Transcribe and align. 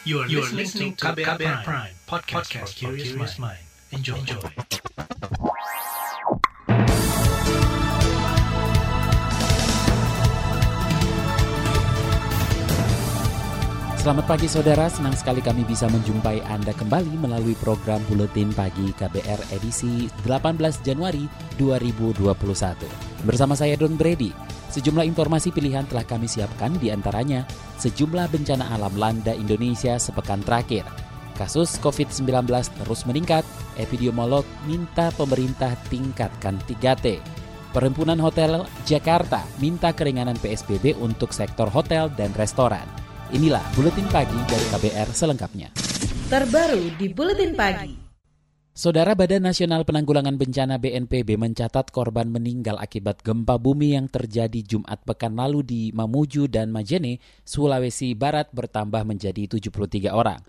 You 0.00 0.24
are, 0.24 0.28
you 0.32 0.40
are 0.40 0.48
listening 0.48 0.96
to 0.96 1.12
KBR, 1.12 1.36
KBR 1.36 1.60
Prime, 1.60 1.60
Prime 1.60 1.92
podcast, 2.08 2.48
podcast 2.48 2.72
for 2.72 2.96
curious 2.96 3.36
mind. 3.36 3.60
Enjoy. 3.92 4.16
Enjoy. 4.16 4.40
Selamat 14.00 14.24
pagi 14.24 14.48
saudara, 14.48 14.88
senang 14.88 15.12
sekali 15.12 15.44
kami 15.44 15.68
bisa 15.68 15.84
menjumpai 15.92 16.40
Anda 16.48 16.72
kembali 16.72 17.20
melalui 17.20 17.52
program 17.60 18.00
Buletin 18.08 18.56
Pagi 18.56 18.96
KBR 18.96 19.52
edisi 19.52 20.08
18 20.24 20.80
Januari 20.80 21.28
2021. 21.60 22.24
Bersama 23.28 23.52
saya 23.52 23.76
Don 23.76 24.00
Brady. 24.00 24.49
Sejumlah 24.70 25.02
informasi 25.02 25.50
pilihan 25.50 25.82
telah 25.90 26.06
kami 26.06 26.30
siapkan 26.30 26.70
di 26.78 26.94
antaranya 26.94 27.42
sejumlah 27.82 28.30
bencana 28.30 28.70
alam 28.70 28.94
landa 28.94 29.34
Indonesia 29.34 29.98
sepekan 29.98 30.38
terakhir. 30.46 30.86
Kasus 31.34 31.74
COVID-19 31.82 32.46
terus 32.46 33.02
meningkat, 33.02 33.42
epidemiolog 33.74 34.46
minta 34.70 35.10
pemerintah 35.18 35.74
tingkatkan 35.90 36.62
3T. 36.70 37.18
Perhimpunan 37.74 38.18
Hotel 38.22 38.62
Jakarta 38.86 39.42
minta 39.58 39.90
keringanan 39.90 40.38
PSBB 40.38 40.94
untuk 41.02 41.34
sektor 41.34 41.66
hotel 41.66 42.06
dan 42.14 42.30
restoran. 42.38 42.86
Inilah 43.34 43.62
Buletin 43.74 44.06
Pagi 44.10 44.38
dari 44.46 44.66
KBR 44.70 45.08
selengkapnya. 45.10 45.68
Terbaru 46.30 46.94
di 46.94 47.06
Buletin 47.10 47.58
Pagi. 47.58 48.09
Saudara 48.80 49.12
Badan 49.12 49.44
Nasional 49.44 49.84
Penanggulangan 49.84 50.40
Bencana 50.40 50.80
BNPB 50.80 51.36
mencatat 51.36 51.92
korban 51.92 52.32
meninggal 52.32 52.80
akibat 52.80 53.20
gempa 53.20 53.60
bumi 53.60 53.92
yang 53.92 54.08
terjadi 54.08 54.56
Jumat 54.64 55.04
pekan 55.04 55.36
lalu 55.36 55.60
di 55.60 55.82
Mamuju 55.92 56.48
dan 56.48 56.72
Majene, 56.72 57.20
Sulawesi 57.44 58.16
Barat 58.16 58.48
bertambah 58.56 59.04
menjadi 59.04 59.52
73 59.52 60.16
orang. 60.16 60.40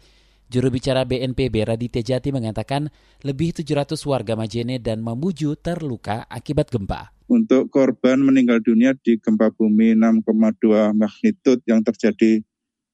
Juru 0.48 0.72
bicara 0.72 1.04
BNPB 1.04 1.76
Raditya 1.76 2.00
Jati 2.08 2.32
mengatakan 2.32 2.88
lebih 3.20 3.52
700 3.52 4.00
warga 4.08 4.40
Majene 4.40 4.80
dan 4.80 5.04
Mamuju 5.04 5.60
terluka 5.60 6.24
akibat 6.32 6.72
gempa. 6.72 7.12
Untuk 7.28 7.68
korban 7.68 8.24
meninggal 8.24 8.64
dunia 8.64 8.96
di 8.96 9.20
gempa 9.20 9.52
bumi 9.52 9.92
6,2 9.92 10.96
magnitudo 10.96 11.60
yang 11.68 11.84
terjadi 11.84 12.40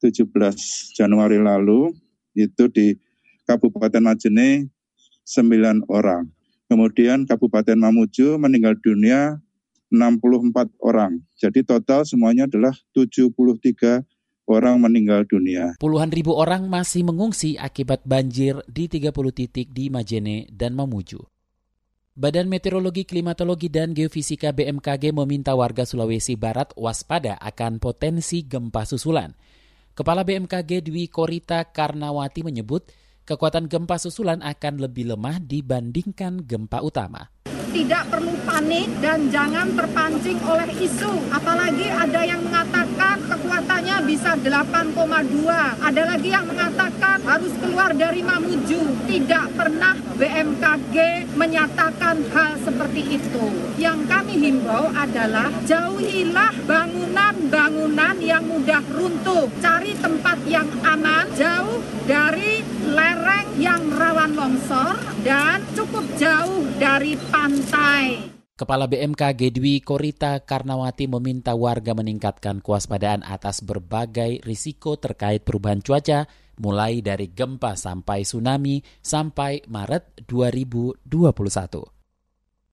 17 0.02 0.98
Januari 0.98 1.38
lalu 1.38 1.94
itu 2.34 2.66
di 2.74 2.98
Kabupaten 3.46 4.02
Majene 4.02 4.74
9 5.28 5.84
orang. 5.92 6.32
Kemudian 6.72 7.28
Kabupaten 7.28 7.76
Mamuju 7.76 8.40
meninggal 8.40 8.80
dunia 8.80 9.44
64 9.92 10.72
orang. 10.80 11.20
Jadi 11.36 11.68
total 11.68 12.08
semuanya 12.08 12.48
adalah 12.48 12.76
73 12.96 14.08
orang 14.48 14.80
meninggal 14.80 15.28
dunia. 15.28 15.76
Puluhan 15.80 16.12
ribu 16.12 16.32
orang 16.32 16.72
masih 16.72 17.04
mengungsi 17.04 17.60
akibat 17.60 18.08
banjir 18.08 18.64
di 18.72 18.88
30 18.88 19.12
titik 19.36 19.68
di 19.76 19.92
Majene 19.92 20.48
dan 20.48 20.76
Mamuju. 20.76 21.20
Badan 22.18 22.50
Meteorologi, 22.50 23.06
Klimatologi, 23.06 23.70
dan 23.70 23.94
Geofisika 23.94 24.50
BMKG 24.50 25.14
meminta 25.14 25.54
warga 25.54 25.86
Sulawesi 25.86 26.34
Barat 26.34 26.74
waspada 26.74 27.38
akan 27.38 27.78
potensi 27.78 28.42
gempa 28.42 28.90
susulan. 28.90 29.38
Kepala 29.94 30.26
BMKG 30.26 30.82
Dwi 30.82 31.14
Korita 31.14 31.62
Karnawati 31.70 32.42
menyebut 32.42 32.90
kekuatan 33.28 33.68
gempa 33.68 34.00
susulan 34.00 34.40
akan 34.40 34.80
lebih 34.80 35.12
lemah 35.12 35.44
dibandingkan 35.44 36.48
gempa 36.48 36.80
utama 36.80 37.28
tidak 37.78 38.10
perlu 38.10 38.34
panik 38.42 38.90
dan 39.06 39.30
jangan 39.30 39.70
terpancing 39.78 40.42
oleh 40.42 40.66
isu. 40.82 41.14
Apalagi 41.30 41.86
ada 41.94 42.26
yang 42.26 42.42
mengatakan 42.42 43.22
kekuatannya 43.28 43.98
bisa 44.08 44.34
8,2. 44.42 44.98
Ada 45.86 46.02
lagi 46.10 46.30
yang 46.34 46.50
mengatakan 46.50 47.22
harus 47.22 47.54
keluar 47.62 47.94
dari 47.94 48.26
Mamuju. 48.26 48.82
Tidak 49.06 49.46
pernah 49.54 49.94
BMKG 50.18 50.96
menyatakan 51.38 52.18
hal 52.34 52.58
seperti 52.66 53.22
itu. 53.22 53.46
Yang 53.78 54.00
kami 54.10 54.36
himbau 54.42 54.90
adalah 54.98 55.54
jauhilah 55.70 56.58
bangunan-bangunan 56.66 58.18
yang 58.24 58.42
mudah 58.42 58.82
runtuh. 58.90 59.46
Cari 59.62 59.94
tempat 60.02 60.42
yang 60.50 60.66
aman, 60.82 61.30
jauh 61.38 61.78
dari 62.10 62.27
lereng 62.98 63.48
yang 63.62 63.84
rawan 63.94 64.34
longsor 64.34 64.98
dan 65.22 65.62
cukup 65.78 66.02
jauh 66.18 66.66
dari 66.82 67.14
pantai. 67.30 68.34
Kepala 68.58 68.90
BMKG 68.90 69.54
Dwi 69.54 69.86
Korita 69.86 70.42
Karnawati 70.42 71.06
meminta 71.06 71.54
warga 71.54 71.94
meningkatkan 71.94 72.58
kewaspadaan 72.58 73.22
atas 73.22 73.62
berbagai 73.62 74.42
risiko 74.42 74.98
terkait 74.98 75.46
perubahan 75.46 75.78
cuaca, 75.86 76.26
mulai 76.58 77.06
dari 77.06 77.30
gempa 77.30 77.78
sampai 77.78 78.26
tsunami 78.26 78.82
sampai 79.06 79.62
Maret 79.70 80.26
2021. 80.26 81.97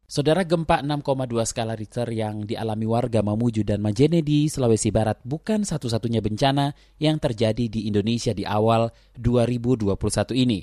Saudara 0.04 0.44
gempa 0.44 0.84
6,2 0.84 1.32
skala 1.48 1.72
Richter 1.72 2.04
yang 2.12 2.44
dialami 2.44 2.84
warga 2.84 3.25
Mamuju 3.25 3.65
dan 3.65 3.81
Majene 3.81 4.20
di 4.20 4.53
Sulawesi 4.53 4.92
Barat 4.92 5.16
bukan 5.25 5.65
satu-satunya 5.65 6.20
bencana 6.20 6.76
yang 7.00 7.16
terjadi 7.16 7.72
di 7.72 7.88
Indonesia 7.88 8.37
di 8.37 8.44
awal 8.44 8.93
2021 9.16 9.97
ini. 10.37 10.60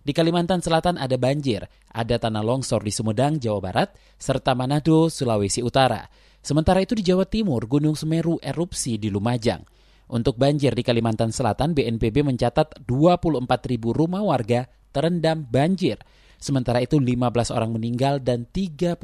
Di 0.00 0.16
Kalimantan 0.16 0.64
Selatan 0.64 0.96
ada 0.96 1.20
banjir, 1.20 1.68
ada 1.92 2.16
tanah 2.16 2.40
longsor 2.40 2.80
di 2.80 2.88
Sumedang, 2.88 3.36
Jawa 3.36 3.60
Barat, 3.60 3.92
serta 4.16 4.56
Manado, 4.56 5.12
Sulawesi 5.12 5.60
Utara. 5.60 6.08
Sementara 6.40 6.80
itu 6.80 6.96
di 6.96 7.04
Jawa 7.04 7.28
Timur, 7.28 7.68
Gunung 7.68 7.92
Semeru 7.92 8.40
erupsi 8.40 8.96
di 8.96 9.12
Lumajang. 9.12 9.68
Untuk 10.08 10.40
banjir 10.40 10.72
di 10.72 10.80
Kalimantan 10.80 11.28
Selatan, 11.28 11.76
BNPB 11.76 12.24
mencatat 12.24 12.88
24 12.88 13.44
ribu 13.68 13.92
rumah 13.92 14.24
warga 14.24 14.64
terendam 14.96 15.44
banjir. 15.44 16.00
Sementara 16.38 16.78
itu 16.78 17.02
15 17.02 17.50
orang 17.50 17.74
meninggal 17.74 18.22
dan 18.22 18.46
39 18.46 18.98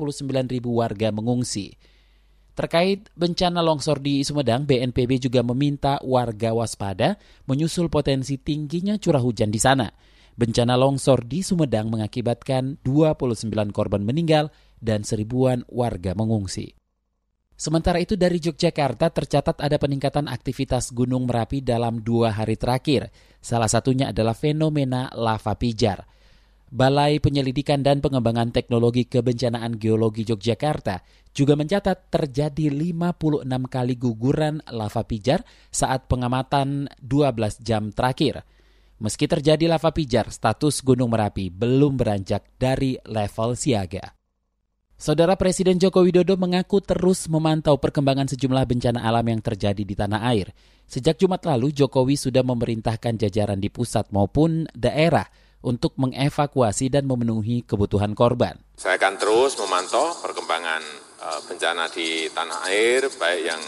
ribu 0.54 0.78
warga 0.78 1.10
mengungsi. 1.10 1.74
Terkait 2.54 3.10
bencana 3.18 3.58
longsor 3.58 3.98
di 3.98 4.22
Sumedang, 4.22 4.62
BNPB 4.62 5.18
juga 5.18 5.42
meminta 5.42 5.98
warga 6.06 6.54
waspada 6.54 7.18
menyusul 7.50 7.90
potensi 7.90 8.38
tingginya 8.38 8.94
curah 8.94 9.18
hujan 9.18 9.50
di 9.50 9.58
sana. 9.58 9.90
Bencana 10.38 10.78
longsor 10.78 11.26
di 11.26 11.42
Sumedang 11.42 11.90
mengakibatkan 11.90 12.78
29 12.86 13.50
korban 13.74 14.06
meninggal 14.06 14.54
dan 14.78 15.02
seribuan 15.02 15.66
warga 15.66 16.14
mengungsi. 16.14 16.78
Sementara 17.54 18.02
itu 18.02 18.14
dari 18.14 18.38
Yogyakarta 18.42 19.10
tercatat 19.14 19.62
ada 19.62 19.74
peningkatan 19.78 20.26
aktivitas 20.26 20.90
Gunung 20.90 21.26
Merapi 21.26 21.62
dalam 21.62 22.02
dua 22.02 22.34
hari 22.34 22.54
terakhir. 22.58 23.10
Salah 23.38 23.70
satunya 23.70 24.10
adalah 24.10 24.34
fenomena 24.34 25.10
lava 25.14 25.54
pijar. 25.54 26.13
Balai 26.74 27.22
Penyelidikan 27.22 27.86
dan 27.86 28.02
Pengembangan 28.02 28.50
Teknologi 28.50 29.06
Kebencanaan 29.06 29.78
Geologi 29.78 30.26
Yogyakarta 30.26 31.06
juga 31.30 31.54
mencatat 31.54 32.10
terjadi 32.10 32.66
56 32.66 33.46
kali 33.46 33.94
guguran 33.94 34.58
lava 34.74 35.06
pijar 35.06 35.46
saat 35.70 36.10
pengamatan 36.10 36.90
12 36.98 37.62
jam 37.62 37.94
terakhir. 37.94 38.42
Meski 38.98 39.30
terjadi 39.30 39.70
lava 39.70 39.94
pijar, 39.94 40.34
status 40.34 40.82
Gunung 40.82 41.14
Merapi 41.14 41.46
belum 41.46 41.94
beranjak 41.94 42.42
dari 42.58 42.98
level 43.06 43.54
siaga. 43.54 44.10
Saudara 44.98 45.38
Presiden 45.38 45.78
Joko 45.78 46.02
Widodo 46.02 46.34
mengaku 46.34 46.82
terus 46.82 47.30
memantau 47.30 47.78
perkembangan 47.78 48.26
sejumlah 48.34 48.66
bencana 48.66 49.06
alam 49.06 49.22
yang 49.30 49.38
terjadi 49.38 49.82
di 49.86 49.94
tanah 49.94 50.26
air. 50.26 50.50
Sejak 50.90 51.22
Jumat 51.22 51.46
lalu, 51.46 51.70
Jokowi 51.70 52.18
sudah 52.18 52.42
memerintahkan 52.42 53.14
jajaran 53.14 53.62
di 53.62 53.70
pusat 53.70 54.10
maupun 54.10 54.66
daerah 54.74 55.43
untuk 55.64 55.96
mengevakuasi 55.96 56.92
dan 56.92 57.08
memenuhi 57.08 57.64
kebutuhan 57.64 58.12
korban. 58.12 58.60
Saya 58.76 59.00
akan 59.00 59.16
terus 59.16 59.56
memantau 59.56 60.12
perkembangan 60.20 60.82
eh, 61.24 61.40
bencana 61.48 61.88
di 61.88 62.28
tanah 62.28 62.68
air, 62.68 63.08
baik 63.08 63.42
yang 63.48 63.62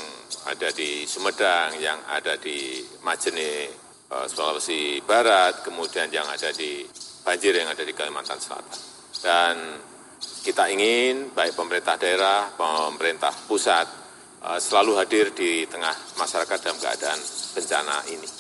ada 0.47 0.69
di 0.77 1.09
Sumedang, 1.09 1.75
yang 1.81 1.99
ada 2.13 2.37
di 2.37 2.85
Majene, 3.03 3.87
Eh, 4.07 4.27
Sulawesi 4.31 5.03
Barat, 5.03 5.67
kemudian 5.67 6.07
yang 6.15 6.31
ada 6.31 6.55
di 6.55 6.87
banjir 7.27 7.59
yang 7.59 7.67
ada 7.67 7.83
di 7.83 7.91
Kalimantan 7.91 8.39
Selatan. 8.39 8.79
Dan 9.19 9.83
kita 10.47 10.71
ingin 10.71 11.35
baik 11.35 11.59
pemerintah 11.59 11.99
daerah, 11.99 12.47
pemerintah 12.55 13.35
pusat 13.51 13.83
eh, 14.47 14.61
selalu 14.63 15.03
hadir 15.03 15.35
di 15.35 15.67
tengah 15.67 15.91
masyarakat 16.23 16.59
dalam 16.63 16.79
keadaan 16.79 17.19
bencana 17.51 17.97
ini. 18.15 18.31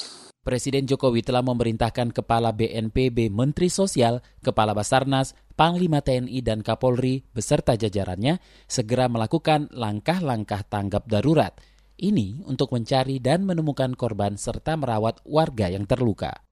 Presiden 0.46 0.86
Jokowi 0.86 1.26
telah 1.26 1.42
memerintahkan 1.42 2.14
Kepala 2.14 2.54
BNPB, 2.54 3.34
Menteri 3.34 3.66
Sosial, 3.66 4.22
Kepala 4.46 4.78
Basarnas, 4.78 5.34
Panglima 5.58 6.06
TNI, 6.06 6.38
dan 6.46 6.62
Kapolri 6.62 7.26
beserta 7.34 7.74
jajarannya 7.74 8.38
segera 8.70 9.10
melakukan 9.10 9.66
langkah-langkah 9.74 10.62
tanggap 10.70 11.10
darurat– 11.10 11.50
ini 11.96 12.44
untuk 12.44 12.76
mencari 12.76 13.16
dan 13.20 13.48
menemukan 13.48 13.96
korban 13.96 14.36
serta 14.36 14.76
merawat 14.76 15.24
warga 15.24 15.72
yang 15.72 15.88
terluka. 15.88 16.44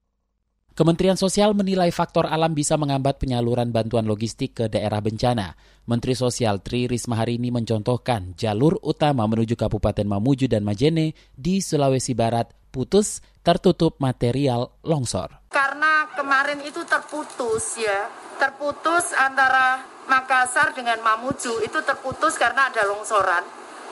Kementerian 0.75 1.15
Sosial 1.15 1.55
menilai 1.55 1.87
faktor 1.87 2.27
alam 2.27 2.51
bisa 2.51 2.75
menghambat 2.75 3.15
penyaluran 3.15 3.71
bantuan 3.71 4.03
logistik 4.03 4.59
ke 4.59 4.65
daerah 4.67 4.99
bencana. 4.99 5.55
Menteri 5.87 6.19
Sosial 6.19 6.59
Tri 6.59 6.91
Risma 6.91 7.15
hari 7.15 7.39
ini 7.39 7.47
mencontohkan 7.47 8.35
jalur 8.35 8.75
utama 8.83 9.23
menuju 9.23 9.55
Kabupaten 9.55 10.03
Mamuju 10.03 10.51
dan 10.51 10.67
Majene 10.67 11.15
di 11.31 11.63
Sulawesi 11.63 12.11
Barat 12.11 12.51
putus 12.75 13.23
tertutup 13.39 13.95
material 14.03 14.75
longsor. 14.83 15.31
Karena 15.47 16.11
kemarin 16.11 16.59
itu 16.67 16.83
terputus 16.83 17.79
ya, 17.79 18.11
terputus 18.35 19.15
antara 19.15 19.95
Makassar 20.05 20.75
dengan 20.75 20.99
Mamuju 20.99 21.63
itu 21.63 21.79
terputus 21.81 22.35
karena 22.35 22.67
ada 22.67 22.83
longsoran. 22.83 23.41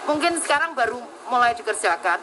Mungkin 0.06 0.38
sekarang 0.44 0.76
baru 0.76 1.00
mulai 1.32 1.56
dikerjakan. 1.56 2.20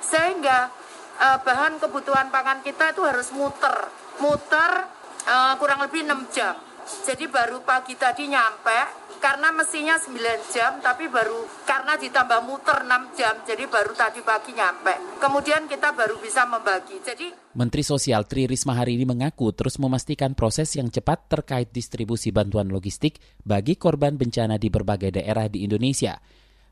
Sehingga 0.00 0.70
uh, 1.18 1.38
bahan 1.42 1.76
kebutuhan 1.82 2.30
pangan 2.30 2.62
kita 2.64 2.94
itu 2.94 3.02
harus 3.04 3.28
muter, 3.36 3.90
muter 4.22 4.88
uh, 5.28 5.58
kurang 5.60 5.82
lebih 5.84 6.08
6 6.08 6.30
jam. 6.32 6.56
Jadi 6.84 7.28
baru 7.28 7.60
pagi 7.64 7.96
tadi 7.96 8.28
nyampe, 8.28 9.03
karena 9.24 9.48
mestinya 9.56 9.96
9 9.96 10.52
jam 10.52 10.84
tapi 10.84 11.08
baru 11.08 11.48
karena 11.64 11.96
ditambah 11.96 12.44
muter 12.44 12.84
6 12.84 13.16
jam 13.16 13.40
jadi 13.48 13.64
baru 13.64 13.96
tadi 13.96 14.20
pagi 14.20 14.52
nyampe. 14.52 15.16
Kemudian 15.16 15.64
kita 15.64 15.96
baru 15.96 16.20
bisa 16.20 16.44
membagi. 16.44 17.00
Jadi 17.00 17.32
Menteri 17.56 17.80
Sosial 17.80 18.28
Tri 18.28 18.44
Risma 18.44 18.76
hari 18.76 19.00
ini 19.00 19.08
mengaku 19.08 19.48
terus 19.56 19.80
memastikan 19.80 20.36
proses 20.36 20.76
yang 20.76 20.92
cepat 20.92 21.24
terkait 21.32 21.72
distribusi 21.72 22.36
bantuan 22.36 22.68
logistik 22.68 23.16
bagi 23.40 23.80
korban 23.80 24.20
bencana 24.20 24.60
di 24.60 24.68
berbagai 24.68 25.16
daerah 25.16 25.48
di 25.48 25.64
Indonesia. 25.64 26.20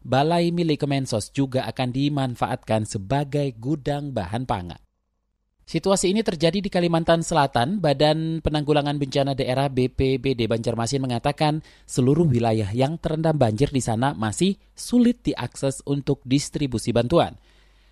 Balai 0.05 0.53
milik 0.53 0.85
Kemensos 0.85 1.33
juga 1.33 1.65
akan 1.65 1.89
dimanfaatkan 1.89 2.85
sebagai 2.85 3.49
gudang 3.57 4.13
bahan 4.13 4.45
pangan. 4.45 4.92
Situasi 5.73 6.13
ini 6.13 6.21
terjadi 6.21 6.61
di 6.61 6.69
Kalimantan 6.69 7.25
Selatan. 7.25 7.81
Badan 7.81 8.45
Penanggulangan 8.45 9.01
Bencana 9.01 9.33
Daerah 9.33 9.73
BPBD 9.73 10.45
Banjarmasin 10.45 11.01
mengatakan 11.01 11.65
seluruh 11.89 12.29
wilayah 12.29 12.69
yang 12.77 13.01
terendam 13.01 13.33
banjir 13.41 13.73
di 13.73 13.81
sana 13.81 14.13
masih 14.13 14.61
sulit 14.77 15.25
diakses 15.25 15.81
untuk 15.89 16.21
distribusi 16.29 16.93
bantuan. 16.93 17.41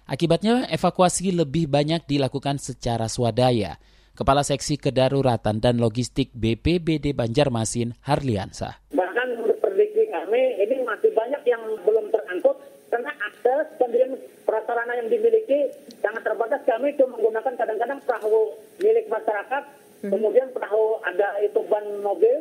Akibatnya 0.04 0.68
evakuasi 0.68 1.32
lebih 1.32 1.72
banyak 1.72 2.04
dilakukan 2.04 2.60
secara 2.60 3.08
swadaya. 3.08 3.80
Kepala 4.12 4.44
Seksi 4.44 4.76
Kedaruratan 4.76 5.64
dan 5.64 5.80
Logistik 5.80 6.36
BPBD 6.36 7.16
Banjarmasin, 7.16 7.96
Harliansa. 8.04 8.76
Bahkan 8.92 9.28
prediksi 9.56 10.04
kami, 10.12 10.68
ini 10.68 10.84
masih 10.84 11.16
banyak 11.16 11.48
yang 11.48 11.64
belum 11.80 12.12
terangkut 12.12 12.60
karena 12.92 13.08
akses 13.24 13.72
dan 13.80 14.20
prasarana 14.44 15.00
yang 15.00 15.08
dimiliki 15.08 15.72
sangat 16.00 16.22
terbatas. 16.24 16.60
Kami 16.66 16.96
cuma 16.96 17.16
menggunakan 17.16 17.54
kadang-kadang 17.56 18.00
perahu 18.04 18.56
milik 18.80 19.06
masyarakat, 19.08 19.62
hmm. 20.04 20.10
kemudian 20.10 20.48
perahu 20.52 20.98
ada 21.06 21.28
itu 21.44 21.60
ban 21.68 21.84
mobil, 22.02 22.36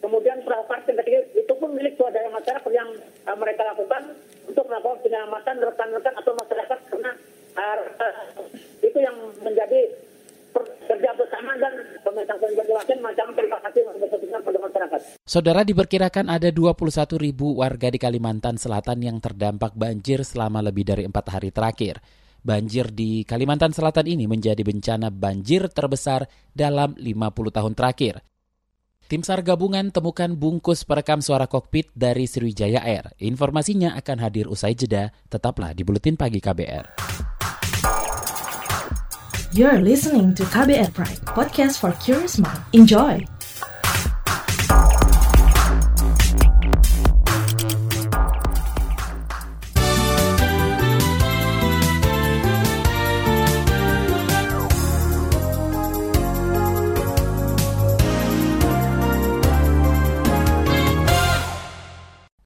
kemudian 0.00 0.38
perahu 0.46 0.64
parkir 0.70 0.94
itu 1.34 1.52
pun 1.58 1.70
milik 1.74 1.98
swadaya 1.98 2.30
masyarakat 2.30 2.70
yang 2.70 2.88
uh, 3.26 3.36
mereka 3.36 3.66
lakukan 3.66 4.02
untuk 4.46 4.64
melakukan 4.70 4.98
penyelamatan 5.02 5.56
rekan-rekan 5.58 6.14
atau 6.16 6.32
masyarakat 6.38 6.78
karena 6.92 7.10
uh, 7.58 7.78
uh, 7.98 8.14
itu 8.84 8.98
yang 9.00 9.16
menjadi 9.42 9.80
kerja 10.88 11.10
bersama 11.14 11.52
dan 11.60 11.72
pemerintah 12.00 12.36
Kabupaten 12.40 12.98
macam 13.04 13.26
terima 13.36 13.58
kasih 13.68 13.82
pada 14.40 14.58
masyarakat. 14.64 15.00
Saudara 15.28 15.60
diperkirakan 15.62 16.26
ada 16.32 16.48
21 16.48 17.20
ribu 17.20 17.60
warga 17.60 17.92
di 17.92 18.00
Kalimantan 18.00 18.56
Selatan 18.56 19.04
yang 19.04 19.20
terdampak 19.20 19.76
banjir 19.76 20.24
selama 20.24 20.64
lebih 20.64 20.88
dari 20.88 21.04
empat 21.04 21.26
hari 21.28 21.52
terakhir. 21.52 22.00
Banjir 22.48 22.88
di 22.96 23.28
Kalimantan 23.28 23.76
Selatan 23.76 24.08
ini 24.08 24.24
menjadi 24.24 24.64
bencana 24.64 25.12
banjir 25.12 25.68
terbesar 25.68 26.24
dalam 26.56 26.96
50 26.96 27.12
tahun 27.52 27.76
terakhir. 27.76 28.24
Tim 29.04 29.20
SAR 29.20 29.44
gabungan 29.44 29.92
temukan 29.92 30.32
bungkus 30.32 30.88
perekam 30.88 31.20
suara 31.20 31.44
kokpit 31.44 31.92
dari 31.92 32.24
Sriwijaya 32.24 32.80
Air. 32.80 33.12
Informasinya 33.20 33.96
akan 34.00 34.16
hadir 34.20 34.48
usai 34.48 34.72
jeda, 34.72 35.12
tetaplah 35.28 35.76
di 35.76 35.84
Buletin 35.84 36.16
Pagi 36.16 36.40
KBR. 36.40 36.84
You're 39.52 39.80
listening 39.80 40.32
to 40.36 40.44
KBR 40.48 40.92
Pride, 40.92 41.24
podcast 41.28 41.80
for 41.80 41.96
curious 42.00 42.36
mind. 42.36 42.60
Enjoy! 42.76 43.37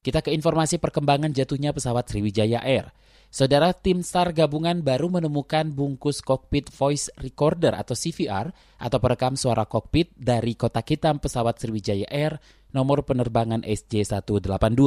Kita 0.03 0.19
ke 0.19 0.35
informasi 0.35 0.83
perkembangan 0.83 1.31
jatuhnya 1.31 1.71
pesawat 1.71 2.11
Sriwijaya 2.11 2.59
Air. 2.59 2.91
Saudara 3.31 3.71
tim 3.71 4.03
SAR 4.03 4.35
gabungan 4.35 4.83
baru 4.83 5.07
menemukan 5.07 5.71
bungkus 5.71 6.19
kokpit 6.19 6.67
voice 6.69 7.07
recorder 7.17 7.71
atau 7.71 7.95
CVR 7.95 8.51
atau 8.83 8.99
perekam 8.99 9.39
suara 9.39 9.63
kokpit 9.63 10.11
dari 10.13 10.59
kotak 10.59 10.91
hitam 10.91 11.23
pesawat 11.23 11.55
Sriwijaya 11.55 12.05
Air 12.11 12.37
nomor 12.75 13.07
penerbangan 13.07 13.63
SJ182. 13.63 14.83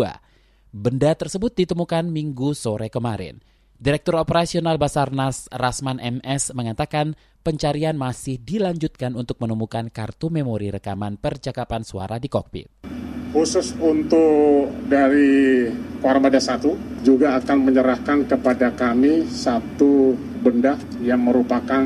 Benda 0.77 1.11
tersebut 1.17 1.57
ditemukan 1.57 2.12
minggu 2.12 2.53
sore 2.53 2.93
kemarin. 2.93 3.41
Direktur 3.81 4.21
Operasional 4.21 4.77
Basarnas 4.77 5.49
Rasman 5.49 5.97
MS 5.97 6.53
mengatakan 6.53 7.17
pencarian 7.41 7.97
masih 7.97 8.37
dilanjutkan 8.37 9.17
untuk 9.17 9.41
menemukan 9.41 9.89
kartu 9.89 10.29
memori 10.29 10.69
rekaman 10.69 11.17
percakapan 11.17 11.89
suara 11.89 12.21
di 12.21 12.29
kokpit. 12.29 12.69
Khusus 13.34 13.75
untuk 13.82 14.70
dari 14.87 15.67
Koarmada 16.00 16.38
1 16.38 17.02
juga 17.02 17.38
akan 17.38 17.58
menyerahkan 17.67 18.26
kepada 18.26 18.70
kami 18.75 19.26
satu 19.31 20.14
benda 20.43 20.78
yang 21.02 21.23
merupakan 21.23 21.82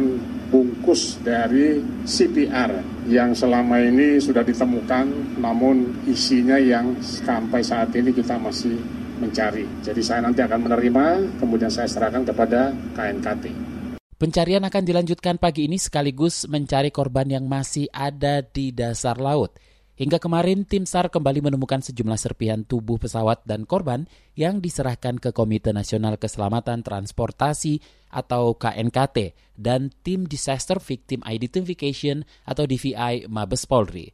bungkus 0.50 1.22
dari 1.22 1.78
CPR 2.02 2.82
yang 3.06 3.32
selama 3.32 3.78
ini 3.78 4.19
sudah 4.19 4.42
ditemukan 4.42 5.38
namun 5.38 6.04
isinya 6.10 6.58
yang 6.58 6.98
sampai 7.00 7.62
saat 7.62 7.94
ini 7.94 8.10
kita 8.10 8.34
masih 8.37 8.75
mencari. 9.22 9.64
Jadi 9.84 10.02
saya 10.02 10.26
nanti 10.26 10.42
akan 10.42 10.60
menerima 10.66 11.06
kemudian 11.38 11.70
saya 11.70 11.87
serahkan 11.87 12.26
kepada 12.26 12.75
KNKT. 12.96 13.44
Pencarian 14.20 14.60
akan 14.69 14.84
dilanjutkan 14.84 15.40
pagi 15.40 15.64
ini 15.64 15.81
sekaligus 15.81 16.44
mencari 16.44 16.92
korban 16.92 17.25
yang 17.25 17.48
masih 17.48 17.88
ada 17.88 18.44
di 18.44 18.69
dasar 18.69 19.16
laut. 19.16 19.56
Hingga 20.00 20.17
kemarin, 20.17 20.64
tim 20.64 20.88
SAR 20.88 21.12
kembali 21.12 21.44
menemukan 21.44 21.85
sejumlah 21.85 22.17
serpihan 22.17 22.64
tubuh 22.64 22.97
pesawat 22.97 23.44
dan 23.44 23.69
korban 23.69 24.08
yang 24.32 24.56
diserahkan 24.64 25.20
ke 25.20 25.29
Komite 25.37 25.76
Nasional 25.76 26.17
Keselamatan 26.17 26.81
Transportasi 26.81 27.85
atau 28.08 28.56
KNKT 28.56 29.37
dan 29.61 29.93
Tim 30.00 30.25
Disaster 30.25 30.81
Victim 30.81 31.20
Identification 31.29 32.25
atau 32.49 32.64
DVI 32.64 33.28
Mabes 33.28 33.69
Polri. 33.69 34.09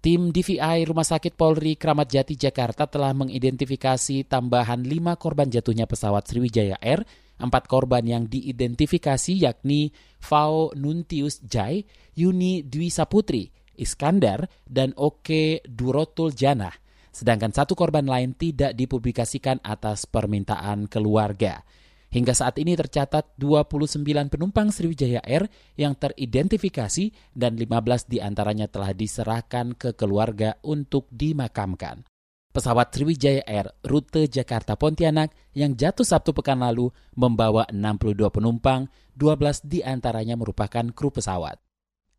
Tim 0.00 0.32
DVI 0.32 0.88
Rumah 0.88 1.04
Sakit 1.04 1.36
Polri 1.36 1.76
Kramat 1.76 2.08
Jati 2.08 2.32
Jakarta 2.40 2.88
telah 2.88 3.12
mengidentifikasi 3.12 4.24
tambahan 4.24 4.80
lima 4.88 5.20
korban 5.20 5.52
jatuhnya 5.52 5.84
pesawat 5.84 6.32
Sriwijaya 6.32 6.80
Air, 6.80 7.04
empat 7.36 7.68
korban 7.68 8.08
yang 8.08 8.24
diidentifikasi 8.24 9.36
yakni 9.36 9.92
Fao 10.16 10.72
Nuntius 10.72 11.44
Jai, 11.44 11.84
Yuni 12.16 12.64
Dwi 12.64 12.88
Saputri, 12.88 13.59
Iskandar, 13.80 14.44
dan 14.68 14.92
Oke 15.00 15.64
Durotul 15.64 16.36
Janah. 16.36 16.76
Sedangkan 17.10 17.50
satu 17.50 17.74
korban 17.74 18.06
lain 18.06 18.36
tidak 18.36 18.76
dipublikasikan 18.76 19.58
atas 19.64 20.06
permintaan 20.06 20.86
keluarga. 20.86 21.64
Hingga 22.10 22.34
saat 22.34 22.58
ini 22.58 22.74
tercatat 22.74 23.38
29 23.38 24.02
penumpang 24.34 24.74
Sriwijaya 24.74 25.22
Air 25.22 25.46
yang 25.78 25.94
teridentifikasi 25.94 27.14
dan 27.30 27.54
15 27.54 28.10
di 28.10 28.18
antaranya 28.18 28.66
telah 28.66 28.90
diserahkan 28.90 29.78
ke 29.78 29.94
keluarga 29.94 30.58
untuk 30.66 31.06
dimakamkan. 31.14 32.02
Pesawat 32.50 32.90
Sriwijaya 32.90 33.46
Air 33.46 33.70
rute 33.86 34.26
Jakarta 34.26 34.74
Pontianak 34.74 35.30
yang 35.54 35.78
jatuh 35.78 36.02
Sabtu 36.02 36.34
pekan 36.34 36.66
lalu 36.66 36.90
membawa 37.14 37.62
62 37.70 38.26
penumpang, 38.26 38.90
12 39.14 39.70
di 39.70 39.78
antaranya 39.86 40.34
merupakan 40.34 40.90
kru 40.90 41.14
pesawat. 41.14 41.69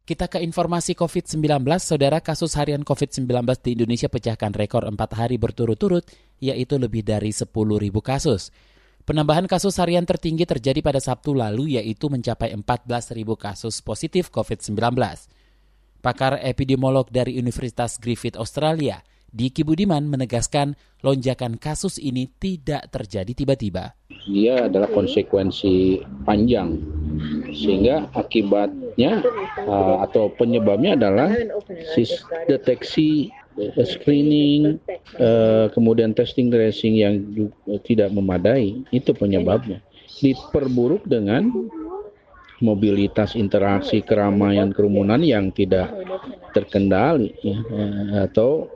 Kita 0.01 0.25
ke 0.25 0.41
informasi 0.41 0.97
COVID-19, 0.97 1.61
saudara 1.77 2.17
kasus 2.25 2.57
harian 2.57 2.81
COVID-19 2.81 3.29
di 3.61 3.77
Indonesia 3.77 4.09
pecahkan 4.09 4.49
rekor 4.49 4.89
4 4.89 4.97
hari 5.13 5.37
berturut-turut, 5.37 6.01
yaitu 6.41 6.81
lebih 6.81 7.05
dari 7.05 7.29
10 7.29 7.45
ribu 7.53 8.01
kasus. 8.01 8.49
Penambahan 9.05 9.45
kasus 9.45 9.77
harian 9.77 10.01
tertinggi 10.01 10.49
terjadi 10.49 10.81
pada 10.81 10.97
Sabtu 10.97 11.37
lalu, 11.37 11.77
yaitu 11.77 12.09
mencapai 12.09 12.49
14 12.49 13.13
ribu 13.13 13.37
kasus 13.37 13.85
positif 13.85 14.33
COVID-19. 14.33 14.73
Pakar 16.01 16.41
epidemiolog 16.41 17.05
dari 17.13 17.37
Universitas 17.37 18.01
Griffith 18.01 18.41
Australia, 18.41 19.05
Diki 19.29 19.61
Budiman 19.61 20.09
menegaskan 20.09 20.73
lonjakan 21.05 21.61
kasus 21.61 22.01
ini 22.01 22.25
tidak 22.41 22.89
terjadi 22.89 23.37
tiba-tiba. 23.37 23.93
Dia 24.25 24.65
adalah 24.65 24.89
konsekuensi 24.89 26.01
panjang 26.25 27.00
sehingga 27.51 28.09
akibatnya 28.15 29.21
uh, 29.67 30.03
atau 30.05 30.31
penyebabnya 30.33 30.95
adalah 30.95 31.29
deteksi 32.47 33.31
uh, 33.59 33.85
screening 33.85 34.79
uh, 35.19 35.67
kemudian 35.71 36.15
testing 36.15 36.49
tracing 36.49 36.95
yang 36.99 37.13
tidak 37.87 38.11
memadai. 38.11 38.81
Itu 38.89 39.13
penyebabnya. 39.15 39.83
Diperburuk 40.21 41.07
dengan 41.07 41.49
mobilitas 42.61 43.33
interaksi 43.33 44.05
keramaian 44.05 44.69
kerumunan 44.69 45.17
yang 45.25 45.49
tidak 45.49 45.89
terkendali 46.53 47.33
ya, 47.41 47.57
atau 48.29 48.69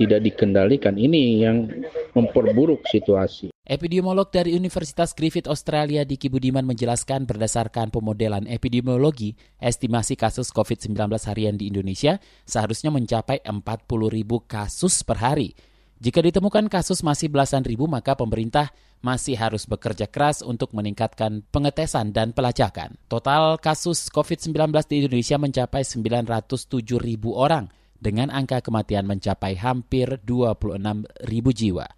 tidak 0.00 0.24
dikendalikan. 0.24 0.96
Ini 0.96 1.22
yang 1.44 1.68
memperburuk 2.16 2.86
situasi. 2.88 3.52
Epidemiolog 3.68 4.32
dari 4.32 4.56
Universitas 4.56 5.12
Griffith 5.12 5.44
Australia 5.44 6.00
Diki 6.00 6.32
Budiman 6.32 6.64
menjelaskan 6.64 7.28
berdasarkan 7.28 7.92
pemodelan 7.92 8.48
epidemiologi, 8.48 9.36
estimasi 9.60 10.16
kasus 10.16 10.48
COVID-19 10.56 10.96
harian 11.28 11.52
di 11.60 11.68
Indonesia 11.68 12.16
seharusnya 12.48 12.88
mencapai 12.88 13.44
40 13.44 13.60
ribu 14.08 14.40
kasus 14.48 15.04
per 15.04 15.20
hari. 15.20 15.52
Jika 16.00 16.24
ditemukan 16.24 16.72
kasus 16.72 17.04
masih 17.04 17.28
belasan 17.28 17.60
ribu, 17.60 17.84
maka 17.84 18.16
pemerintah 18.16 18.72
masih 19.04 19.36
harus 19.36 19.68
bekerja 19.68 20.08
keras 20.08 20.40
untuk 20.40 20.72
meningkatkan 20.72 21.44
pengetesan 21.52 22.16
dan 22.16 22.32
pelacakan. 22.32 22.96
Total 23.04 23.60
kasus 23.60 24.08
COVID-19 24.08 24.72
di 24.88 25.04
Indonesia 25.04 25.36
mencapai 25.36 25.84
907 25.84 26.96
ribu 26.96 27.36
orang, 27.36 27.68
dengan 28.00 28.32
angka 28.32 28.64
kematian 28.64 29.04
mencapai 29.04 29.60
hampir 29.60 30.22
26 30.24 31.04
ribu 31.28 31.52
jiwa. 31.52 31.97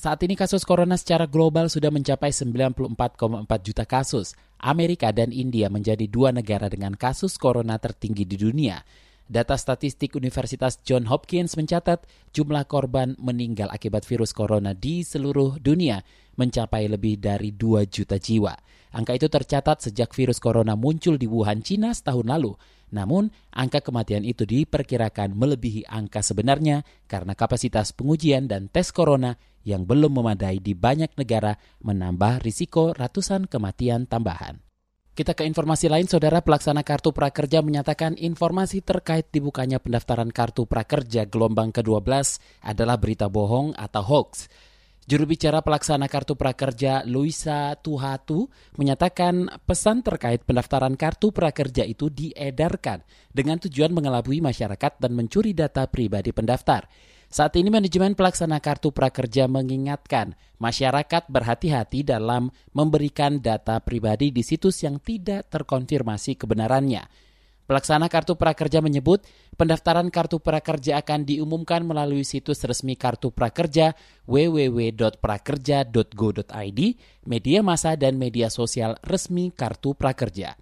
Saat 0.00 0.24
ini 0.24 0.32
kasus 0.32 0.64
corona 0.64 0.96
secara 0.96 1.28
global 1.28 1.68
sudah 1.68 1.92
mencapai 1.92 2.32
94,4 2.32 2.96
juta 3.60 3.84
kasus. 3.84 4.32
Amerika 4.56 5.12
dan 5.12 5.28
India 5.28 5.68
menjadi 5.68 6.08
dua 6.08 6.32
negara 6.32 6.72
dengan 6.72 6.96
kasus 6.96 7.36
corona 7.36 7.76
tertinggi 7.76 8.24
di 8.24 8.40
dunia. 8.40 8.80
Data 9.28 9.60
statistik 9.60 10.16
Universitas 10.16 10.80
John 10.88 11.04
Hopkins 11.04 11.52
mencatat 11.52 12.08
jumlah 12.32 12.64
korban 12.64 13.12
meninggal 13.20 13.68
akibat 13.68 14.08
virus 14.08 14.32
corona 14.32 14.72
di 14.72 15.04
seluruh 15.04 15.60
dunia 15.60 16.00
mencapai 16.32 16.88
lebih 16.88 17.20
dari 17.20 17.52
2 17.52 17.84
juta 17.84 18.16
jiwa. 18.16 18.56
Angka 18.96 19.20
itu 19.20 19.28
tercatat 19.28 19.84
sejak 19.84 20.16
virus 20.16 20.40
corona 20.40 20.80
muncul 20.80 21.20
di 21.20 21.28
Wuhan, 21.28 21.60
Cina 21.60 21.92
setahun 21.92 22.24
lalu. 22.24 22.56
Namun, 22.90 23.30
angka 23.54 23.84
kematian 23.84 24.26
itu 24.26 24.42
diperkirakan 24.42 25.36
melebihi 25.36 25.86
angka 25.86 26.26
sebenarnya 26.26 26.82
karena 27.06 27.38
kapasitas 27.38 27.94
pengujian 27.94 28.50
dan 28.50 28.66
tes 28.66 28.90
corona 28.90 29.38
yang 29.64 29.84
belum 29.84 30.16
memadai 30.16 30.58
di 30.60 30.72
banyak 30.72 31.16
negara 31.16 31.56
menambah 31.84 32.40
risiko 32.44 32.96
ratusan 32.96 33.46
kematian 33.46 34.08
tambahan. 34.08 34.60
Kita 35.10 35.36
ke 35.36 35.44
informasi 35.44 35.90
lain, 35.92 36.08
Saudara 36.08 36.40
Pelaksana 36.40 36.80
Kartu 36.80 37.12
Prakerja 37.12 37.60
menyatakan 37.60 38.16
informasi 38.16 38.80
terkait 38.80 39.28
dibukanya 39.28 39.76
pendaftaran 39.76 40.32
Kartu 40.32 40.64
Prakerja 40.64 41.28
gelombang 41.28 41.74
ke-12 41.76 42.40
adalah 42.64 42.96
berita 42.96 43.28
bohong 43.28 43.76
atau 43.76 44.00
hoax. 44.00 44.48
Juru 45.10 45.26
bicara 45.26 45.58
pelaksana 45.58 46.06
Kartu 46.06 46.38
Prakerja 46.38 47.02
Luisa 47.02 47.74
Tuhatu 47.82 48.46
menyatakan 48.78 49.50
pesan 49.66 50.06
terkait 50.06 50.46
pendaftaran 50.46 50.94
Kartu 50.94 51.34
Prakerja 51.34 51.82
itu 51.82 52.06
diedarkan 52.14 53.02
dengan 53.34 53.58
tujuan 53.58 53.90
mengelabui 53.90 54.38
masyarakat 54.38 55.02
dan 55.02 55.10
mencuri 55.10 55.50
data 55.50 55.90
pribadi 55.90 56.30
pendaftar. 56.30 56.86
Saat 57.30 57.54
ini 57.54 57.70
manajemen 57.70 58.18
pelaksana 58.18 58.58
kartu 58.58 58.90
prakerja 58.90 59.46
mengingatkan 59.46 60.34
masyarakat 60.58 61.30
berhati-hati 61.30 62.02
dalam 62.02 62.50
memberikan 62.74 63.38
data 63.38 63.78
pribadi 63.78 64.34
di 64.34 64.42
situs 64.42 64.82
yang 64.82 64.98
tidak 64.98 65.46
terkonfirmasi 65.46 66.34
kebenarannya. 66.34 67.06
Pelaksana 67.70 68.10
kartu 68.10 68.34
prakerja 68.34 68.82
menyebut 68.82 69.22
pendaftaran 69.54 70.10
kartu 70.10 70.42
prakerja 70.42 71.06
akan 71.06 71.22
diumumkan 71.22 71.86
melalui 71.86 72.26
situs 72.26 72.66
resmi 72.66 72.98
kartu 72.98 73.30
prakerja 73.30 73.94
www.prakerja.go.id, 74.26 76.80
media 77.30 77.62
massa 77.62 77.94
dan 77.94 78.18
media 78.18 78.50
sosial 78.50 78.98
resmi 79.06 79.54
kartu 79.54 79.94
prakerja. 79.94 80.58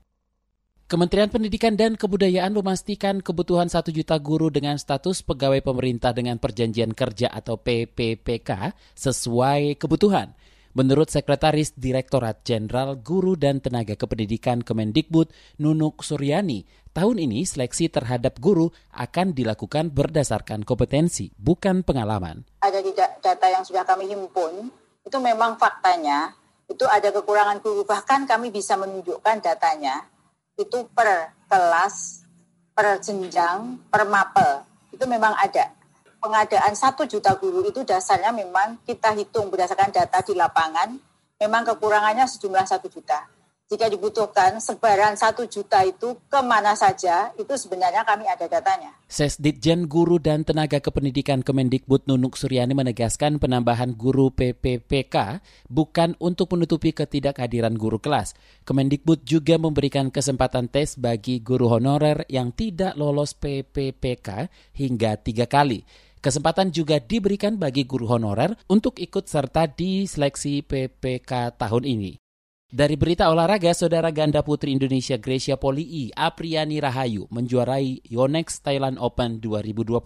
Kementerian 0.88 1.28
Pendidikan 1.28 1.76
dan 1.76 2.00
Kebudayaan 2.00 2.48
memastikan 2.48 3.20
kebutuhan 3.20 3.68
1 3.68 3.92
juta 3.92 4.16
guru 4.16 4.48
dengan 4.48 4.80
status 4.80 5.20
pegawai 5.20 5.60
pemerintah 5.60 6.16
dengan 6.16 6.40
perjanjian 6.40 6.96
kerja 6.96 7.28
atau 7.28 7.60
PPPK 7.60 8.72
sesuai 8.96 9.76
kebutuhan. 9.76 10.32
Menurut 10.72 11.12
Sekretaris 11.12 11.76
Direktorat 11.76 12.40
Jenderal 12.40 12.96
Guru 13.04 13.36
dan 13.36 13.60
Tenaga 13.60 14.00
Kependidikan 14.00 14.64
Kemendikbud 14.64 15.28
Nunuk 15.60 16.00
Suryani, 16.00 16.64
tahun 16.96 17.20
ini 17.20 17.44
seleksi 17.44 17.92
terhadap 17.92 18.40
guru 18.40 18.72
akan 18.96 19.36
dilakukan 19.36 19.92
berdasarkan 19.92 20.64
kompetensi, 20.64 21.28
bukan 21.36 21.84
pengalaman. 21.84 22.48
Ada 22.64 22.80
di 22.80 22.96
data 22.96 23.44
yang 23.44 23.60
sudah 23.60 23.84
kami 23.84 24.08
himpun, 24.08 24.72
itu 25.04 25.18
memang 25.20 25.60
faktanya, 25.60 26.32
itu 26.64 26.88
ada 26.88 27.12
kekurangan 27.12 27.60
guru. 27.60 27.84
Bahkan 27.84 28.24
kami 28.24 28.48
bisa 28.48 28.80
menunjukkan 28.80 29.44
datanya 29.44 30.16
itu 30.58 30.84
per 30.90 31.32
kelas, 31.46 32.26
per 32.74 32.98
jenjang, 32.98 33.78
per 33.88 34.02
mapel. 34.04 34.66
Itu 34.90 35.06
memang 35.06 35.38
ada. 35.38 35.70
Pengadaan 36.18 36.74
satu 36.74 37.06
juta 37.06 37.38
guru 37.38 37.62
itu 37.62 37.86
dasarnya 37.86 38.34
memang 38.34 38.82
kita 38.82 39.14
hitung 39.14 39.54
berdasarkan 39.54 39.94
data 39.94 40.18
di 40.26 40.34
lapangan, 40.34 40.98
memang 41.38 41.62
kekurangannya 41.62 42.26
sejumlah 42.26 42.66
satu 42.66 42.90
juta 42.90 43.37
jika 43.68 43.84
dibutuhkan 43.92 44.64
sebaran 44.64 45.12
satu 45.12 45.44
juta 45.44 45.84
itu 45.84 46.16
ke 46.32 46.40
mana 46.40 46.72
saja, 46.72 47.36
itu 47.36 47.52
sebenarnya 47.52 48.00
kami 48.00 48.24
ada 48.24 48.48
datanya. 48.48 48.96
Sesditjen 49.12 49.84
Guru 49.84 50.16
dan 50.16 50.40
Tenaga 50.40 50.80
Kependidikan 50.80 51.44
Kemendikbud 51.44 52.08
Nunuk 52.08 52.40
Suryani 52.40 52.72
menegaskan 52.72 53.36
penambahan 53.36 53.92
guru 53.92 54.32
PPPK 54.32 55.44
bukan 55.68 56.16
untuk 56.16 56.56
menutupi 56.56 56.96
ketidakhadiran 56.96 57.76
guru 57.76 58.00
kelas. 58.00 58.32
Kemendikbud 58.64 59.28
juga 59.28 59.60
memberikan 59.60 60.08
kesempatan 60.08 60.72
tes 60.72 60.96
bagi 60.96 61.44
guru 61.44 61.68
honorer 61.68 62.24
yang 62.32 62.56
tidak 62.56 62.96
lolos 62.96 63.36
PPPK 63.36 64.48
hingga 64.80 65.20
tiga 65.20 65.44
kali. 65.44 65.84
Kesempatan 66.24 66.72
juga 66.72 67.04
diberikan 67.04 67.60
bagi 67.60 67.84
guru 67.84 68.08
honorer 68.08 68.56
untuk 68.72 68.96
ikut 68.96 69.28
serta 69.28 69.68
di 69.68 70.08
seleksi 70.08 70.64
PPK 70.64 71.60
tahun 71.60 71.84
ini. 71.84 72.27
Dari 72.68 73.00
berita 73.00 73.32
olahraga, 73.32 73.72
saudara 73.72 74.12
ganda 74.12 74.44
putri 74.44 74.76
Indonesia 74.76 75.16
Gracia 75.16 75.56
Polii 75.56 76.12
Apriani 76.12 76.84
Rahayu 76.84 77.24
menjuarai 77.32 78.04
Yonex 78.04 78.60
Thailand 78.60 79.00
Open 79.00 79.40
2021. 79.40 79.96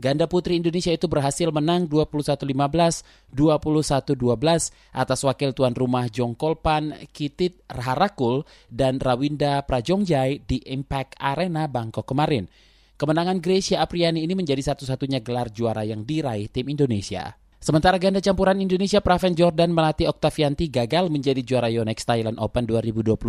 Ganda 0.00 0.24
putri 0.24 0.56
Indonesia 0.56 0.88
itu 0.88 1.04
berhasil 1.04 1.52
menang 1.52 1.84
21-15, 1.84 3.04
21-12 3.36 4.72
atas 4.72 5.20
wakil 5.20 5.52
tuan 5.52 5.76
rumah 5.76 6.08
Jongkolpan 6.08 6.96
Kitit 7.12 7.60
Harakul 7.68 8.48
dan 8.72 8.96
Rawinda 8.96 9.60
Prajongjai 9.60 10.40
di 10.48 10.64
Impact 10.64 11.20
Arena 11.20 11.68
Bangkok 11.68 12.08
kemarin. 12.08 12.48
Kemenangan 12.96 13.36
Gracia 13.44 13.84
Apriani 13.84 14.24
ini 14.24 14.32
menjadi 14.32 14.64
satu-satunya 14.64 15.20
gelar 15.20 15.52
juara 15.52 15.84
yang 15.84 16.08
diraih 16.08 16.48
tim 16.48 16.72
Indonesia. 16.72 17.39
Sementara 17.60 18.00
ganda 18.00 18.24
campuran 18.24 18.56
Indonesia 18.56 19.04
Praven 19.04 19.36
Jordan 19.36 19.76
melatih 19.76 20.08
Octavianti 20.08 20.72
gagal 20.72 21.12
menjadi 21.12 21.44
juara 21.44 21.68
Yonex 21.68 22.08
Thailand 22.08 22.40
Open 22.40 22.64
2021 22.64 23.20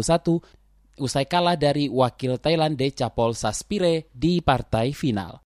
usai 1.03 1.27
kalah 1.27 1.59
dari 1.59 1.91
wakil 1.91 2.39
Thailand 2.39 2.79
Decapol 2.79 3.35
Saspire 3.35 4.07
di 4.15 4.39
partai 4.39 4.95
final. 4.95 5.43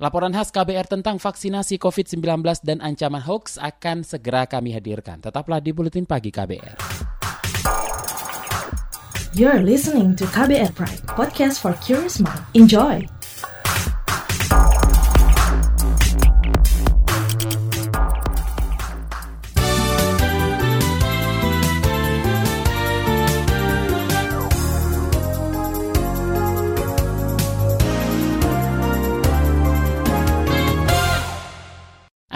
Laporan 0.00 0.32
khas 0.32 0.48
KBR 0.48 0.88
tentang 0.88 1.20
vaksinasi 1.20 1.76
COVID-19 1.76 2.64
dan 2.64 2.80
ancaman 2.80 3.20
hoax 3.20 3.60
akan 3.60 4.00
segera 4.00 4.48
kami 4.48 4.72
hadirkan. 4.72 5.20
Tetaplah 5.20 5.60
di 5.60 5.76
Buletin 5.76 6.08
Pagi 6.08 6.32
KBR. 6.32 6.80
You're 9.36 9.60
listening 9.60 10.16
to 10.16 10.24
KBR 10.32 10.72
Pride, 10.72 11.04
podcast 11.04 11.60
for 11.60 11.76
curious 11.84 12.16
mind. 12.16 12.40
Enjoy! 12.56 13.04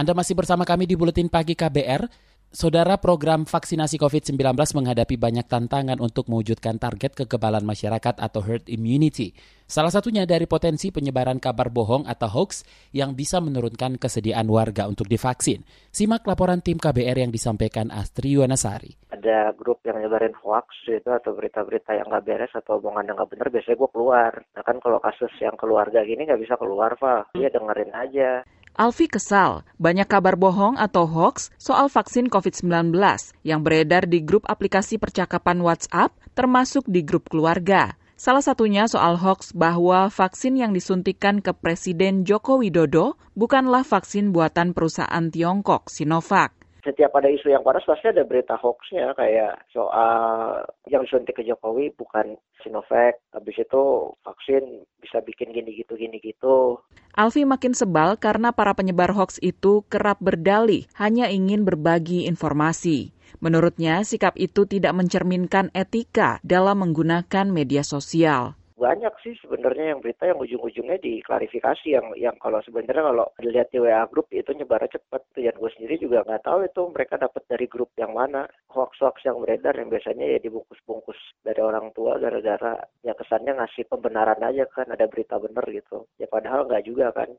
Anda 0.06 0.22
masih 0.22 0.38
bersama 0.38 0.62
kami 0.62 0.86
di 0.86 0.94
Buletin 0.94 1.26
Pagi 1.26 1.58
KBR. 1.58 2.06
Saudara 2.54 2.94
program 2.94 3.42
vaksinasi 3.42 3.98
COVID-19 3.98 4.38
menghadapi 4.54 5.18
banyak 5.18 5.50
tantangan 5.50 5.98
untuk 5.98 6.30
mewujudkan 6.30 6.78
target 6.78 7.18
kekebalan 7.18 7.66
masyarakat 7.66 8.14
atau 8.14 8.38
herd 8.38 8.70
immunity. 8.70 9.34
Salah 9.66 9.90
satunya 9.90 10.22
dari 10.22 10.46
potensi 10.46 10.94
penyebaran 10.94 11.42
kabar 11.42 11.74
bohong 11.74 12.06
atau 12.06 12.30
hoax 12.30 12.62
yang 12.94 13.18
bisa 13.18 13.42
menurunkan 13.42 13.98
kesediaan 13.98 14.46
warga 14.46 14.86
untuk 14.86 15.10
divaksin. 15.10 15.66
Simak 15.90 16.22
laporan 16.22 16.62
tim 16.62 16.78
KBR 16.78 17.26
yang 17.26 17.34
disampaikan 17.34 17.90
Astri 17.90 18.38
Yuwanasari. 18.38 19.10
Ada 19.10 19.58
grup 19.58 19.82
yang 19.82 19.98
nyebarin 19.98 20.38
hoax 20.38 20.86
itu 20.86 21.10
atau 21.10 21.34
berita-berita 21.34 21.98
yang 21.98 22.06
nggak 22.06 22.22
beres 22.22 22.54
atau 22.54 22.78
omongan 22.78 23.10
yang 23.10 23.18
nggak 23.18 23.34
benar, 23.34 23.50
biasanya 23.50 23.74
gue 23.74 23.90
keluar. 23.90 24.32
Nah 24.54 24.62
kan 24.62 24.78
kalau 24.78 25.02
kasus 25.02 25.34
yang 25.42 25.58
keluarga 25.58 26.06
gini 26.06 26.30
nggak 26.30 26.46
bisa 26.46 26.54
keluar, 26.54 26.94
Pak. 26.94 27.34
Dia 27.34 27.50
dengerin 27.50 27.90
aja 27.90 28.46
Alfi 28.76 29.08
kesal, 29.08 29.64
banyak 29.80 30.04
kabar 30.04 30.36
bohong 30.36 30.76
atau 30.76 31.08
hoax 31.08 31.48
soal 31.56 31.88
vaksin 31.88 32.28
COVID-19 32.28 32.92
yang 33.40 33.64
beredar 33.64 34.04
di 34.04 34.20
grup 34.20 34.44
aplikasi 34.44 35.00
percakapan 35.00 35.64
WhatsApp, 35.64 36.12
termasuk 36.36 36.84
di 36.84 37.00
grup 37.00 37.32
keluarga. 37.32 37.96
Salah 38.20 38.44
satunya 38.44 38.84
soal 38.84 39.16
hoax 39.16 39.56
bahwa 39.56 40.12
vaksin 40.12 40.60
yang 40.60 40.76
disuntikan 40.76 41.40
ke 41.40 41.56
Presiden 41.56 42.28
Joko 42.28 42.60
Widodo 42.60 43.16
bukanlah 43.32 43.80
vaksin 43.80 44.36
buatan 44.36 44.76
perusahaan 44.76 45.24
Tiongkok, 45.32 45.88
Sinovac 45.88 46.52
setiap 46.86 47.10
ada 47.18 47.26
isu 47.26 47.50
yang 47.50 47.66
panas 47.66 47.82
pasti 47.82 48.06
ada 48.06 48.22
berita 48.22 48.54
hoaxnya 48.54 49.10
kayak 49.18 49.66
soal 49.74 50.62
yang 50.86 51.02
disuntik 51.02 51.34
ke 51.34 51.42
Jokowi 51.42 51.90
bukan 51.98 52.38
Sinovac, 52.62 53.18
habis 53.34 53.58
itu 53.58 53.82
vaksin 54.22 54.86
bisa 55.02 55.18
bikin 55.26 55.50
gini 55.50 55.74
gitu 55.74 55.98
gini 55.98 56.22
gitu. 56.22 56.78
Alfi 57.18 57.42
makin 57.42 57.74
sebal 57.74 58.14
karena 58.14 58.54
para 58.54 58.72
penyebar 58.78 59.10
hoax 59.10 59.42
itu 59.42 59.82
kerap 59.90 60.22
berdalih 60.22 60.86
hanya 60.94 61.26
ingin 61.26 61.66
berbagi 61.66 62.30
informasi. 62.30 63.10
Menurutnya, 63.42 64.06
sikap 64.06 64.38
itu 64.38 64.64
tidak 64.64 64.94
mencerminkan 64.94 65.74
etika 65.74 66.38
dalam 66.46 66.86
menggunakan 66.86 67.50
media 67.50 67.82
sosial 67.82 68.54
banyak 68.76 69.14
sih 69.24 69.32
sebenarnya 69.40 69.96
yang 69.96 70.00
berita 70.04 70.28
yang 70.28 70.36
ujung-ujungnya 70.36 71.00
diklarifikasi 71.00 71.86
yang 71.88 72.12
yang 72.20 72.36
kalau 72.36 72.60
sebenarnya 72.60 73.08
kalau 73.08 73.26
dilihat 73.40 73.72
di 73.72 73.80
WA 73.80 74.04
grup 74.04 74.28
itu 74.28 74.52
nyebarnya 74.52 75.00
cepat. 75.00 75.24
Dan 75.32 75.56
gue 75.56 75.70
sendiri 75.72 75.96
juga 75.96 76.20
nggak 76.28 76.44
tahu 76.44 76.68
itu 76.68 76.82
mereka 76.92 77.16
dapat 77.16 77.42
dari 77.48 77.66
grup 77.66 77.88
yang 77.96 78.12
mana. 78.12 78.44
Hoax-hoax 78.68 79.24
yang 79.24 79.40
beredar 79.40 79.72
yang 79.80 79.88
biasanya 79.88 80.28
ya 80.28 80.38
dibungkus-bungkus 80.44 81.16
dari 81.40 81.60
orang 81.64 81.88
tua 81.96 82.20
gara-gara 82.20 82.76
ya 83.00 83.16
kesannya 83.16 83.56
ngasih 83.56 83.88
pembenaran 83.88 84.40
aja 84.44 84.68
kan 84.68 84.92
ada 84.92 85.08
berita 85.08 85.40
bener 85.40 85.64
gitu. 85.72 86.04
Ya 86.20 86.28
padahal 86.28 86.68
nggak 86.68 86.84
juga 86.84 87.16
kan 87.16 87.32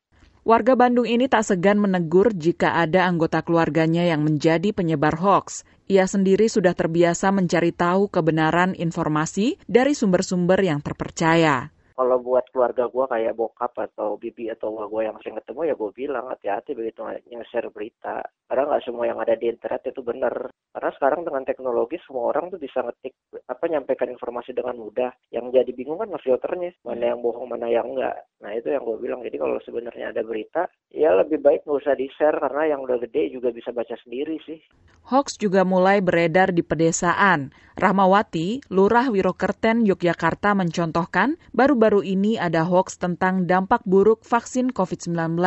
Warga 0.48 0.80
Bandung 0.80 1.04
ini 1.04 1.28
tak 1.28 1.44
segan 1.44 1.76
menegur 1.76 2.32
jika 2.32 2.80
ada 2.80 3.04
anggota 3.04 3.44
keluarganya 3.44 4.08
yang 4.08 4.24
menjadi 4.24 4.72
penyebar 4.72 5.20
hoax. 5.20 5.68
Ia 5.92 6.08
sendiri 6.08 6.48
sudah 6.48 6.72
terbiasa 6.72 7.36
mencari 7.36 7.76
tahu 7.76 8.08
kebenaran 8.08 8.72
informasi 8.72 9.60
dari 9.68 9.92
sumber-sumber 9.92 10.64
yang 10.64 10.80
terpercaya 10.80 11.76
kalau 11.98 12.22
buat 12.22 12.46
keluarga 12.54 12.86
gue 12.86 13.06
kayak 13.10 13.34
bokap 13.34 13.74
atau 13.74 14.22
bibi 14.22 14.54
atau 14.54 14.70
gue 14.86 15.02
yang 15.02 15.18
sering 15.18 15.42
ketemu 15.42 15.74
ya 15.74 15.74
gue 15.74 15.92
bilang 15.98 16.30
hati-hati 16.30 16.78
begitu 16.78 17.02
nge-share 17.34 17.74
berita. 17.74 18.22
Karena 18.46 18.70
nggak 18.70 18.86
semua 18.86 19.10
yang 19.10 19.18
ada 19.18 19.34
di 19.34 19.50
internet 19.50 19.82
itu 19.90 20.06
benar. 20.06 20.54
Karena 20.70 20.92
sekarang 20.94 21.26
dengan 21.26 21.42
teknologi 21.42 21.98
semua 22.06 22.30
orang 22.30 22.54
tuh 22.54 22.62
bisa 22.62 22.86
ngetik 22.86 23.18
apa 23.50 23.66
nyampaikan 23.66 24.14
informasi 24.14 24.54
dengan 24.54 24.78
mudah. 24.78 25.10
Yang 25.34 25.58
jadi 25.58 25.72
bingung 25.74 25.98
kan 25.98 26.14
filternya 26.22 26.78
mana 26.86 27.18
yang 27.18 27.20
bohong 27.26 27.50
mana 27.50 27.66
yang 27.66 27.90
enggak 27.90 28.30
nah 28.38 28.54
itu 28.54 28.70
yang 28.70 28.86
gue 28.86 28.98
bilang. 29.02 29.26
Jadi 29.26 29.38
kalau 29.42 29.58
sebenarnya 29.66 30.14
ada 30.14 30.22
berita 30.22 30.70
ya 30.94 31.18
lebih 31.18 31.42
baik 31.42 31.66
nggak 31.66 31.82
usah 31.82 31.98
di-share 31.98 32.38
karena 32.38 32.78
yang 32.78 32.86
udah 32.86 33.02
gede 33.02 33.34
juga 33.34 33.50
bisa 33.50 33.74
baca 33.74 33.98
sendiri 34.06 34.38
sih. 34.46 34.62
Hoax 35.08 35.40
juga 35.40 35.64
mulai 35.64 36.04
beredar 36.04 36.52
di 36.52 36.60
pedesaan. 36.60 37.56
Rahmawati, 37.80 38.68
Lurah 38.68 39.08
Wirokerten, 39.08 39.88
Yogyakarta 39.88 40.52
mencontohkan 40.52 41.40
baru-baru 41.56 41.87
ini 42.04 42.36
ada 42.36 42.68
hoax 42.68 43.00
tentang 43.00 43.48
dampak 43.48 43.80
buruk 43.88 44.28
vaksin 44.28 44.76
COVID-19. 44.76 45.40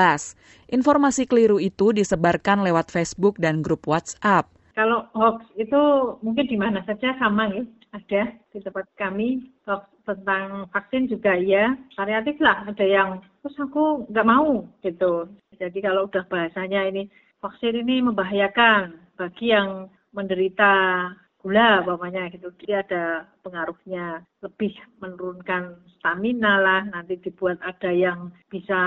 Informasi 0.72 1.28
keliru 1.28 1.60
itu 1.60 1.92
disebarkan 1.92 2.64
lewat 2.64 2.88
Facebook 2.88 3.36
dan 3.36 3.60
grup 3.60 3.84
WhatsApp. 3.84 4.48
Kalau 4.72 5.04
hoax 5.12 5.44
itu 5.60 5.82
mungkin 6.24 6.48
di 6.48 6.56
mana 6.56 6.80
saja 6.88 7.12
sama 7.20 7.52
ya, 7.52 7.62
ada 7.90 8.22
di 8.54 8.58
tempat 8.62 8.86
kami 8.96 9.44
hoax 9.66 9.84
tentang 10.06 10.70
vaksin 10.70 11.10
juga 11.10 11.34
ya 11.38 11.74
variatif 11.98 12.38
lah 12.38 12.66
ada 12.66 12.86
yang 12.86 13.18
terus 13.42 13.56
aku 13.58 14.06
nggak 14.10 14.28
mau 14.28 14.66
gitu 14.82 15.26
jadi 15.58 15.78
kalau 15.82 16.06
udah 16.06 16.24
bahasanya 16.30 16.86
ini 16.86 17.10
vaksin 17.42 17.82
ini 17.82 18.02
membahayakan 18.02 18.94
bagi 19.18 19.52
yang 19.54 19.90
menderita 20.14 20.72
gula 21.40 21.82
bapaknya 21.82 22.28
gitu. 22.30 22.52
Dia 22.62 22.84
ada 22.84 23.24
pengaruhnya. 23.40 24.22
Lebih 24.44 24.76
menurunkan 25.00 25.80
stamina 25.98 26.60
lah. 26.60 26.82
Nanti 26.88 27.16
dibuat 27.20 27.58
ada 27.64 27.90
yang 27.90 28.30
bisa 28.52 28.78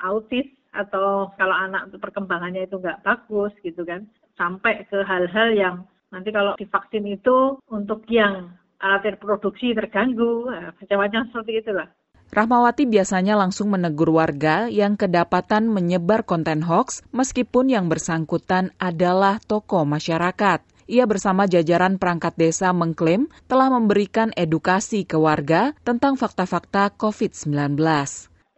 autis 0.00 0.48
atau 0.72 1.32
kalau 1.36 1.56
anak 1.56 1.92
perkembangannya 1.96 2.68
itu 2.68 2.80
nggak 2.80 3.04
bagus 3.04 3.52
gitu 3.60 3.84
kan. 3.84 4.08
Sampai 4.36 4.88
ke 4.88 5.04
hal-hal 5.04 5.48
yang 5.52 5.76
nanti 6.08 6.32
kalau 6.32 6.56
divaksin 6.56 7.04
itu 7.04 7.60
untuk 7.68 8.08
yang 8.08 8.56
alat 8.80 9.16
reproduksi 9.16 9.76
terganggu. 9.76 10.48
Macam-macam 10.80 11.28
seperti 11.28 11.52
itulah. 11.60 11.88
Rahmawati 12.28 12.84
biasanya 12.84 13.40
langsung 13.40 13.72
menegur 13.72 14.12
warga 14.12 14.68
yang 14.68 15.00
kedapatan 15.00 15.64
menyebar 15.64 16.28
konten 16.28 16.60
hoax 16.60 17.00
meskipun 17.08 17.72
yang 17.72 17.88
bersangkutan 17.88 18.76
adalah 18.76 19.40
tokoh 19.48 19.88
masyarakat. 19.88 20.60
Ia 20.88 21.04
bersama 21.04 21.44
jajaran 21.44 22.00
perangkat 22.00 22.40
desa 22.40 22.72
mengklaim 22.72 23.28
telah 23.44 23.68
memberikan 23.68 24.32
edukasi 24.32 25.04
ke 25.04 25.20
warga 25.20 25.76
tentang 25.84 26.16
fakta-fakta 26.16 26.96
COVID-19. 26.96 27.76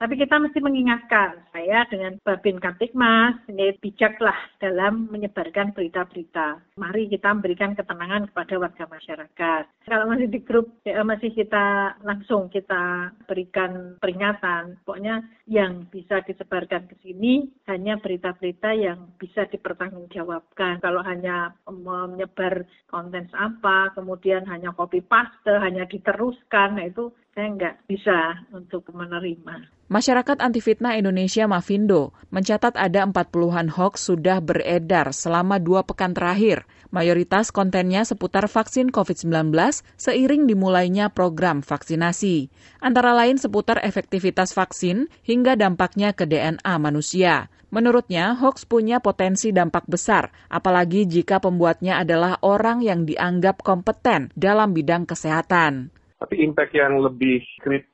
Tapi 0.00 0.16
kita 0.16 0.40
mesti 0.40 0.64
mengingatkan, 0.64 1.44
saya 1.52 1.84
dengan 1.92 2.16
Babin 2.24 2.56
Kamtipmas, 2.56 3.36
ini 3.52 3.76
bijaklah 3.84 4.48
dalam 4.56 5.12
menyebarkan 5.12 5.76
berita-berita. 5.76 6.56
Mari 6.80 7.12
kita 7.12 7.28
memberikan 7.36 7.76
ketenangan 7.76 8.32
kepada 8.32 8.56
warga 8.56 8.88
masyarakat. 8.88 9.62
Kalau 9.84 10.08
masih 10.08 10.32
di 10.32 10.40
grup, 10.40 10.72
ya 10.88 11.04
masih 11.04 11.36
kita 11.36 12.00
langsung 12.00 12.48
kita 12.48 13.12
berikan 13.28 14.00
peringatan. 14.00 14.80
Pokoknya 14.88 15.20
yang 15.44 15.84
bisa 15.92 16.24
disebarkan 16.24 16.88
ke 16.88 16.96
sini 17.04 17.52
hanya 17.68 18.00
berita-berita 18.00 18.72
yang 18.72 19.04
bisa 19.20 19.44
dipertanggungjawabkan. 19.52 20.80
Kalau 20.80 21.04
hanya 21.04 21.52
menyebar 21.68 22.64
konten 22.88 23.28
apa, 23.36 23.92
kemudian 23.92 24.48
hanya 24.48 24.72
copy 24.72 25.04
paste, 25.04 25.52
hanya 25.60 25.84
diteruskan, 25.84 26.80
nah 26.80 26.88
itu 26.88 27.12
saya 27.30 27.46
nggak 27.54 27.76
bisa 27.86 28.42
untuk 28.50 28.90
menerima. 28.90 29.70
Masyarakat 29.90 30.38
Anti 30.38 30.62
Fitnah 30.62 30.94
Indonesia 30.98 31.46
Mavindo 31.50 32.14
mencatat 32.30 32.78
ada 32.78 33.06
40-an 33.06 33.74
hoax 33.74 34.06
sudah 34.06 34.38
beredar 34.38 35.10
selama 35.10 35.58
dua 35.58 35.82
pekan 35.82 36.14
terakhir. 36.14 36.66
Mayoritas 36.90 37.54
kontennya 37.54 38.02
seputar 38.02 38.50
vaksin 38.50 38.90
COVID-19 38.90 39.54
seiring 39.94 40.46
dimulainya 40.46 41.10
program 41.10 41.62
vaksinasi. 41.62 42.50
Antara 42.82 43.14
lain 43.14 43.38
seputar 43.38 43.82
efektivitas 43.82 44.54
vaksin 44.54 45.06
hingga 45.22 45.54
dampaknya 45.54 46.14
ke 46.14 46.26
DNA 46.26 46.74
manusia. 46.82 47.50
Menurutnya, 47.70 48.34
hoax 48.34 48.66
punya 48.66 48.98
potensi 48.98 49.54
dampak 49.54 49.86
besar, 49.86 50.34
apalagi 50.50 51.06
jika 51.06 51.38
pembuatnya 51.38 52.02
adalah 52.02 52.42
orang 52.42 52.82
yang 52.82 53.06
dianggap 53.06 53.62
kompeten 53.62 54.34
dalam 54.34 54.74
bidang 54.74 55.06
kesehatan. 55.06 55.94
Tapi 56.20 56.44
impact 56.44 56.76
yang 56.76 57.00
lebih 57.00 57.40
kritis 57.64 57.89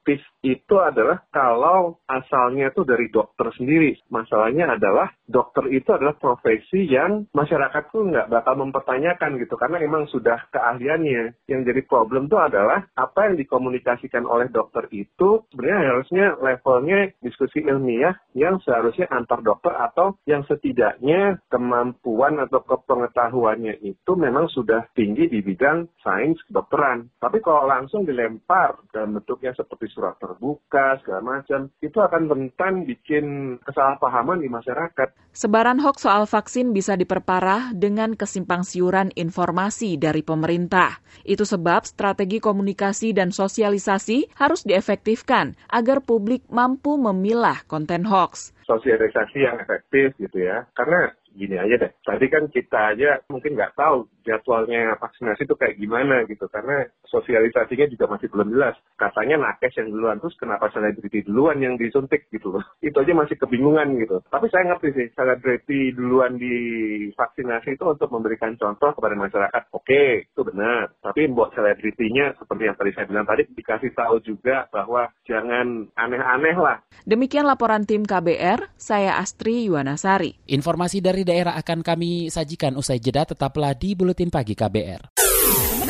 itu 0.47 0.77
adalah 0.79 1.27
kalau 1.35 1.99
asalnya 2.07 2.71
itu 2.71 2.87
dari 2.87 3.11
dokter 3.11 3.51
sendiri. 3.59 3.99
Masalahnya 4.07 4.79
adalah 4.79 5.11
dokter 5.27 5.67
itu 5.75 5.91
adalah 5.91 6.15
profesi 6.15 6.87
yang 6.87 7.27
masyarakat 7.35 7.91
tuh 7.91 8.07
nggak 8.07 8.31
bakal 8.31 8.55
mempertanyakan 8.63 9.43
gitu 9.43 9.59
karena 9.59 9.83
memang 9.83 10.07
sudah 10.07 10.39
keahliannya. 10.55 11.35
Yang 11.51 11.61
jadi 11.75 11.81
problem 11.91 12.31
tuh 12.31 12.39
adalah 12.39 12.87
apa 12.95 13.33
yang 13.33 13.37
dikomunikasikan 13.43 14.23
oleh 14.23 14.47
dokter 14.55 14.87
itu 14.95 15.43
sebenarnya 15.51 15.81
harusnya 15.91 16.27
levelnya 16.39 17.11
diskusi 17.19 17.67
ilmiah 17.67 18.15
yang 18.39 18.63
seharusnya 18.63 19.11
antar 19.11 19.43
dokter 19.43 19.75
atau 19.75 20.15
yang 20.29 20.47
setidaknya 20.47 21.43
kemampuan 21.51 22.39
atau 22.39 22.63
kepengetahuannya 22.63 23.83
itu 23.83 24.13
memang 24.15 24.47
sudah 24.53 24.87
tinggi 24.95 25.27
di 25.27 25.43
bidang 25.43 25.91
sains 26.05 26.39
kedokteran. 26.47 27.11
Tapi 27.19 27.43
kalau 27.43 27.67
langsung 27.67 28.07
dilempar 28.07 28.79
dalam 28.95 29.19
bentuknya 29.19 29.57
seperti 29.57 29.96
surat 29.97 30.21
ter 30.21 30.37
terbuka 30.37 31.01
segala 31.01 31.41
macam 31.41 31.73
itu 31.81 31.97
akan 31.97 32.29
rentan 32.29 32.85
bikin 32.85 33.57
kesalahpahaman 33.65 34.45
di 34.45 34.53
masyarakat. 34.53 35.09
Sebaran 35.33 35.81
hoax 35.81 36.05
soal 36.05 36.29
vaksin 36.29 36.77
bisa 36.77 36.93
diperparah 36.93 37.73
dengan 37.73 38.13
kesimpangsiuran 38.13 39.17
informasi 39.17 39.97
dari 39.97 40.21
pemerintah. 40.21 41.01
Itu 41.25 41.49
sebab 41.49 41.89
strategi 41.89 42.37
komunikasi 42.37 43.17
dan 43.17 43.33
sosialisasi 43.33 44.37
harus 44.37 44.69
diefektifkan 44.69 45.57
agar 45.73 46.05
publik 46.05 46.45
mampu 46.53 47.01
memilah 47.01 47.65
konten 47.65 48.05
hoax 48.05 48.53
sosialisasi 48.67 49.47
yang 49.47 49.57
efektif 49.63 50.13
gitu 50.19 50.43
ya. 50.43 50.67
Karena 50.75 51.15
gini 51.37 51.61
aja 51.61 51.77
deh. 51.77 51.93
Tadi 52.03 52.27
kan 52.33 52.49
kita 52.49 52.97
aja 52.97 53.21
mungkin 53.29 53.55
nggak 53.55 53.77
tahu 53.77 54.09
jadwalnya 54.27 54.99
vaksinasi 54.99 55.47
itu 55.47 55.55
kayak 55.55 55.79
gimana 55.79 56.27
gitu, 56.27 56.51
karena 56.51 56.89
sosialisasinya 57.07 57.87
juga 57.93 58.11
masih 58.11 58.27
belum 58.33 58.51
jelas. 58.51 58.75
Katanya 58.99 59.39
nakes 59.39 59.77
yang 59.79 59.95
duluan, 59.95 60.19
terus 60.19 60.35
kenapa 60.41 60.73
selebriti 60.75 61.23
duluan 61.23 61.63
yang 61.63 61.79
disuntik 61.79 62.27
gitu 62.33 62.59
loh. 62.59 62.65
Itu 62.87 62.99
aja 62.99 63.13
masih 63.13 63.37
kebingungan 63.39 63.95
gitu. 64.01 64.25
Tapi 64.27 64.49
saya 64.51 64.73
ngerti 64.73 64.89
sih, 64.97 65.07
selebriti 65.15 65.93
duluan 65.95 66.41
divaksinasi 66.41 67.77
itu 67.77 67.85
untuk 67.85 68.09
memberikan 68.09 68.57
contoh 68.57 68.95
kepada 68.95 69.15
masyarakat. 69.19 69.63
Oke, 69.75 70.31
itu 70.31 70.41
benar. 70.47 70.95
Tapi 71.03 71.29
buat 71.29 71.53
selebritinya, 71.53 72.33
seperti 72.39 72.63
yang 72.71 72.77
tadi 72.79 72.91
saya 72.95 73.07
bilang 73.11 73.27
tadi, 73.27 73.43
dikasih 73.53 73.93
tahu 73.93 74.17
juga 74.23 74.71
bahwa 74.71 75.11
jangan 75.27 75.91
aneh-aneh 75.99 76.57
lah. 76.57 76.79
Demikian 77.05 77.45
laporan 77.45 77.85
tim 77.85 78.07
KBR, 78.07 78.73
saya 78.79 79.19
Astri 79.19 79.67
Yuwanasari. 79.67 80.39
Informasi 80.49 81.03
dari 81.03 81.26
daerah 81.27 81.59
akan 81.59 81.83
kami 81.83 82.31
sajikan 82.31 82.79
usai 82.79 83.03
jeda, 83.03 83.27
tetaplah 83.27 83.75
di 83.75 83.99
Buletin 83.99 84.31
Pagi 84.31 84.55
KBR. 84.55 85.19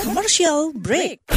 Commercial 0.01 0.73
break. 0.73 1.29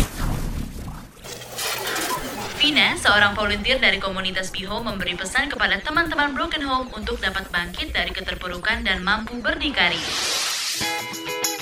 Vina, 2.59 2.95
seorang 2.99 3.35
volunteer 3.39 3.79
dari 3.79 4.03
komunitas 4.03 4.51
Biho 4.51 4.83
memberi 4.83 5.15
pesan 5.15 5.47
kepada 5.47 5.79
teman-teman 5.79 6.35
Broken 6.35 6.63
Home 6.63 6.91
untuk 6.91 7.19
dapat 7.23 7.47
bangkit 7.51 7.95
dari 7.95 8.12
keterpurukan 8.12 8.83
dan 8.83 8.99
mampu 8.99 9.39
berdikari. 9.39 9.99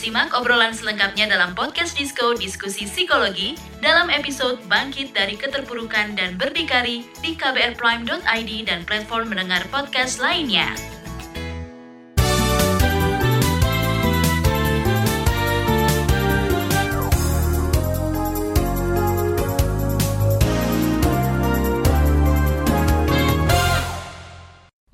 Simak 0.00 0.32
obrolan 0.32 0.72
selengkapnya 0.72 1.28
dalam 1.28 1.52
podcast 1.52 1.92
Disco 1.92 2.32
Diskusi 2.32 2.88
Psikologi 2.88 3.52
dalam 3.84 4.08
episode 4.08 4.56
Bangkit 4.64 5.12
dari 5.12 5.36
Keterpurukan 5.36 6.16
dan 6.16 6.40
Berdikari 6.40 7.04
di 7.20 7.36
kbrprime.id 7.36 8.50
dan 8.64 8.80
platform 8.88 9.28
mendengar 9.28 9.60
podcast 9.68 10.16
lainnya. 10.16 10.72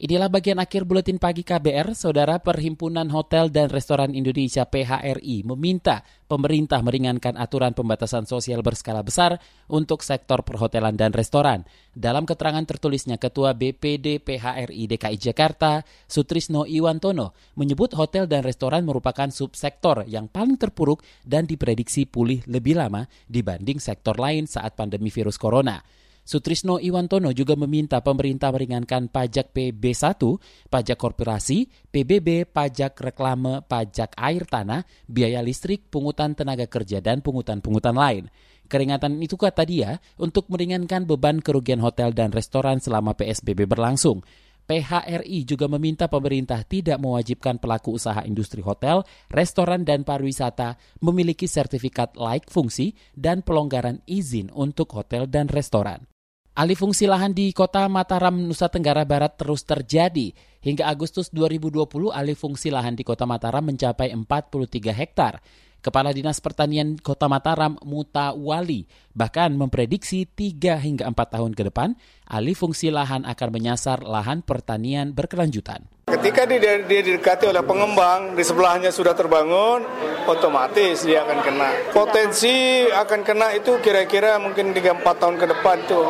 Inilah 0.06 0.30
bagian 0.30 0.62
akhir 0.62 0.86
buletin 0.86 1.18
pagi 1.18 1.42
KBR, 1.42 1.98
Saudara 1.98 2.38
Perhimpunan 2.38 3.10
Hotel 3.10 3.50
dan 3.50 3.66
Restoran 3.66 4.14
Indonesia 4.14 4.62
PHRI 4.62 5.42
meminta 5.42 6.06
pemerintah 6.30 6.78
meringankan 6.78 7.34
aturan 7.34 7.74
pembatasan 7.74 8.22
sosial 8.22 8.62
berskala 8.62 9.02
besar 9.02 9.42
untuk 9.66 10.06
sektor 10.06 10.46
perhotelan 10.46 10.94
dan 10.94 11.10
restoran. 11.10 11.66
Dalam 11.90 12.22
keterangan 12.22 12.62
tertulisnya 12.62 13.18
Ketua 13.18 13.58
BPD 13.58 14.22
PHRI 14.22 14.94
DKI 14.94 15.18
Jakarta, 15.18 15.82
Sutrisno 16.06 16.70
Iwantono, 16.70 17.34
menyebut 17.58 17.90
hotel 17.98 18.30
dan 18.30 18.46
restoran 18.46 18.86
merupakan 18.86 19.26
subsektor 19.26 20.06
yang 20.06 20.30
paling 20.30 20.54
terpuruk 20.54 21.02
dan 21.26 21.50
diprediksi 21.50 22.06
pulih 22.06 22.46
lebih 22.46 22.78
lama 22.78 23.10
dibanding 23.26 23.82
sektor 23.82 24.14
lain 24.22 24.46
saat 24.46 24.78
pandemi 24.78 25.10
virus 25.10 25.34
corona. 25.34 25.82
Sutrisno 26.26 26.82
Iwantono 26.82 27.30
juga 27.30 27.54
meminta 27.54 28.02
pemerintah 28.02 28.50
meringankan 28.50 29.06
pajak 29.06 29.54
PB1, 29.54 30.18
pajak 30.66 30.98
korporasi, 30.98 31.70
PBB, 31.86 32.50
pajak 32.50 32.98
reklame, 32.98 33.62
pajak 33.62 34.18
air 34.18 34.42
tanah, 34.42 34.82
biaya 35.06 35.38
listrik, 35.38 35.86
pungutan 35.86 36.34
tenaga 36.34 36.66
kerja, 36.66 36.98
dan 36.98 37.22
pungutan-pungutan 37.22 37.94
lain. 37.94 38.26
Keringatan 38.66 39.22
itu 39.22 39.38
kata 39.38 39.62
dia 39.62 40.02
untuk 40.18 40.50
meringankan 40.50 41.06
beban 41.06 41.38
kerugian 41.38 41.78
hotel 41.78 42.10
dan 42.10 42.34
restoran 42.34 42.82
selama 42.82 43.14
PSBB 43.14 43.70
berlangsung. 43.70 44.26
PHRI 44.66 45.46
juga 45.46 45.70
meminta 45.70 46.10
pemerintah 46.10 46.66
tidak 46.66 46.98
mewajibkan 46.98 47.62
pelaku 47.62 47.94
usaha 48.02 48.26
industri 48.26 48.66
hotel, 48.66 49.06
restoran, 49.30 49.86
dan 49.86 50.02
pariwisata 50.02 50.74
memiliki 50.98 51.46
sertifikat 51.46 52.18
laik 52.18 52.50
fungsi 52.50 52.98
dan 53.14 53.46
pelonggaran 53.46 54.02
izin 54.10 54.50
untuk 54.50 54.90
hotel 54.90 55.30
dan 55.30 55.46
restoran. 55.46 56.15
Alih 56.56 56.72
fungsi 56.72 57.04
lahan 57.04 57.36
di 57.36 57.52
kota 57.52 57.84
Mataram, 57.84 58.32
Nusa 58.32 58.72
Tenggara 58.72 59.04
Barat 59.04 59.36
terus 59.36 59.60
terjadi. 59.60 60.32
Hingga 60.64 60.88
Agustus 60.88 61.28
2020, 61.28 61.84
alih 62.08 62.32
fungsi 62.32 62.72
lahan 62.72 62.96
di 62.96 63.04
kota 63.04 63.28
Mataram 63.28 63.60
mencapai 63.60 64.08
43 64.16 64.88
hektar. 64.88 65.44
Kepala 65.84 66.16
Dinas 66.16 66.40
Pertanian 66.40 66.96
Kota 66.96 67.28
Mataram, 67.28 67.76
Muta 67.84 68.32
Wali, 68.32 68.88
bahkan 69.12 69.52
memprediksi 69.52 70.24
3 70.24 70.80
hingga 70.80 71.04
4 71.12 71.36
tahun 71.36 71.52
ke 71.52 71.68
depan, 71.68 71.92
alih 72.24 72.56
fungsi 72.56 72.88
lahan 72.88 73.28
akan 73.28 73.48
menyasar 73.52 74.00
lahan 74.00 74.40
pertanian 74.40 75.12
berkelanjutan. 75.12 75.84
Ketika 76.06 76.46
dia, 76.46 76.78
didekati 76.86 77.50
oleh 77.50 77.66
pengembang, 77.66 78.38
di 78.38 78.46
sebelahnya 78.46 78.94
sudah 78.94 79.10
terbangun, 79.10 79.82
otomatis 80.30 81.02
dia 81.02 81.26
akan 81.26 81.42
kena. 81.42 81.90
Potensi 81.90 82.86
akan 82.86 83.26
kena 83.26 83.50
itu 83.58 83.74
kira-kira 83.82 84.38
mungkin 84.38 84.70
3-4 84.70 85.02
tahun 85.02 85.34
ke 85.34 85.46
depan 85.50 85.82
tuh 85.90 86.06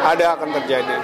ada 0.00 0.36
akan 0.36 0.48
terjadi. 0.60 0.96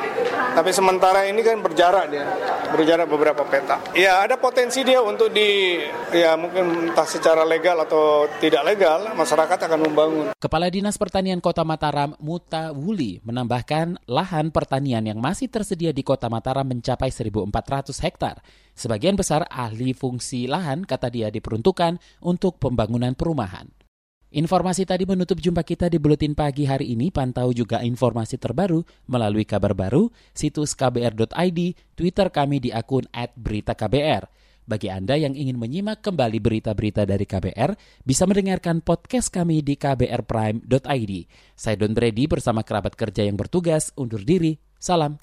Tapi 0.56 0.70
sementara 0.72 1.28
ini 1.28 1.44
kan 1.44 1.60
berjarak 1.60 2.08
dia, 2.08 2.24
berjarak 2.72 3.04
beberapa 3.12 3.44
peta. 3.44 3.76
Ya 3.92 4.24
ada 4.24 4.40
potensi 4.40 4.80
dia 4.80 5.04
untuk 5.04 5.28
di, 5.28 5.76
ya 6.16 6.32
mungkin 6.32 6.88
entah 6.92 7.04
secara 7.04 7.44
legal 7.44 7.76
atau 7.84 8.24
tidak 8.40 8.64
legal, 8.64 9.12
masyarakat 9.12 9.58
akan 9.68 9.80
membangun. 9.84 10.26
Kepala 10.40 10.72
Dinas 10.72 10.96
Pertanian 10.96 11.44
Kota 11.44 11.60
Mataram, 11.60 12.16
Muta 12.24 12.72
Wuli, 12.72 13.20
menambahkan 13.20 14.08
lahan 14.08 14.48
pertanian 14.48 15.04
yang 15.04 15.20
masih 15.20 15.52
tersedia 15.52 15.92
di 15.92 16.00
Kota 16.00 16.32
Mataram 16.32 16.64
mencapai 16.64 17.12
1.400 17.12 17.92
hektar. 18.00 18.40
Sebagian 18.72 19.16
besar 19.16 19.44
ahli 19.52 19.92
fungsi 19.92 20.48
lahan, 20.48 20.88
kata 20.88 21.12
dia, 21.12 21.28
diperuntukkan 21.28 22.00
untuk 22.24 22.56
pembangunan 22.56 23.12
perumahan. 23.12 23.75
Informasi 24.34 24.82
tadi 24.82 25.06
menutup 25.06 25.38
jumpa 25.38 25.62
kita 25.62 25.86
di 25.86 26.02
Buletin 26.02 26.34
Pagi 26.34 26.66
hari 26.66 26.98
ini. 26.98 27.14
Pantau 27.14 27.54
juga 27.54 27.78
informasi 27.86 28.34
terbaru 28.42 28.82
melalui 29.06 29.46
kabar 29.46 29.70
baru, 29.70 30.10
situs 30.34 30.74
kbr.id, 30.74 31.60
Twitter 31.94 32.26
kami 32.34 32.58
di 32.58 32.74
akun 32.74 33.06
@beritaKBR. 33.14 34.26
Bagi 34.66 34.90
Anda 34.90 35.14
yang 35.14 35.38
ingin 35.38 35.62
menyimak 35.62 36.02
kembali 36.02 36.42
berita-berita 36.42 37.06
dari 37.06 37.22
KBR, 37.22 38.02
bisa 38.02 38.26
mendengarkan 38.26 38.82
podcast 38.82 39.30
kami 39.30 39.62
di 39.62 39.78
kbrprime.id. 39.78 41.12
Saya 41.54 41.76
Don 41.78 41.94
Brady 41.94 42.26
bersama 42.26 42.66
kerabat 42.66 42.98
kerja 42.98 43.22
yang 43.22 43.38
bertugas 43.38 43.94
undur 43.94 44.26
diri. 44.26 44.58
Salam. 44.82 45.22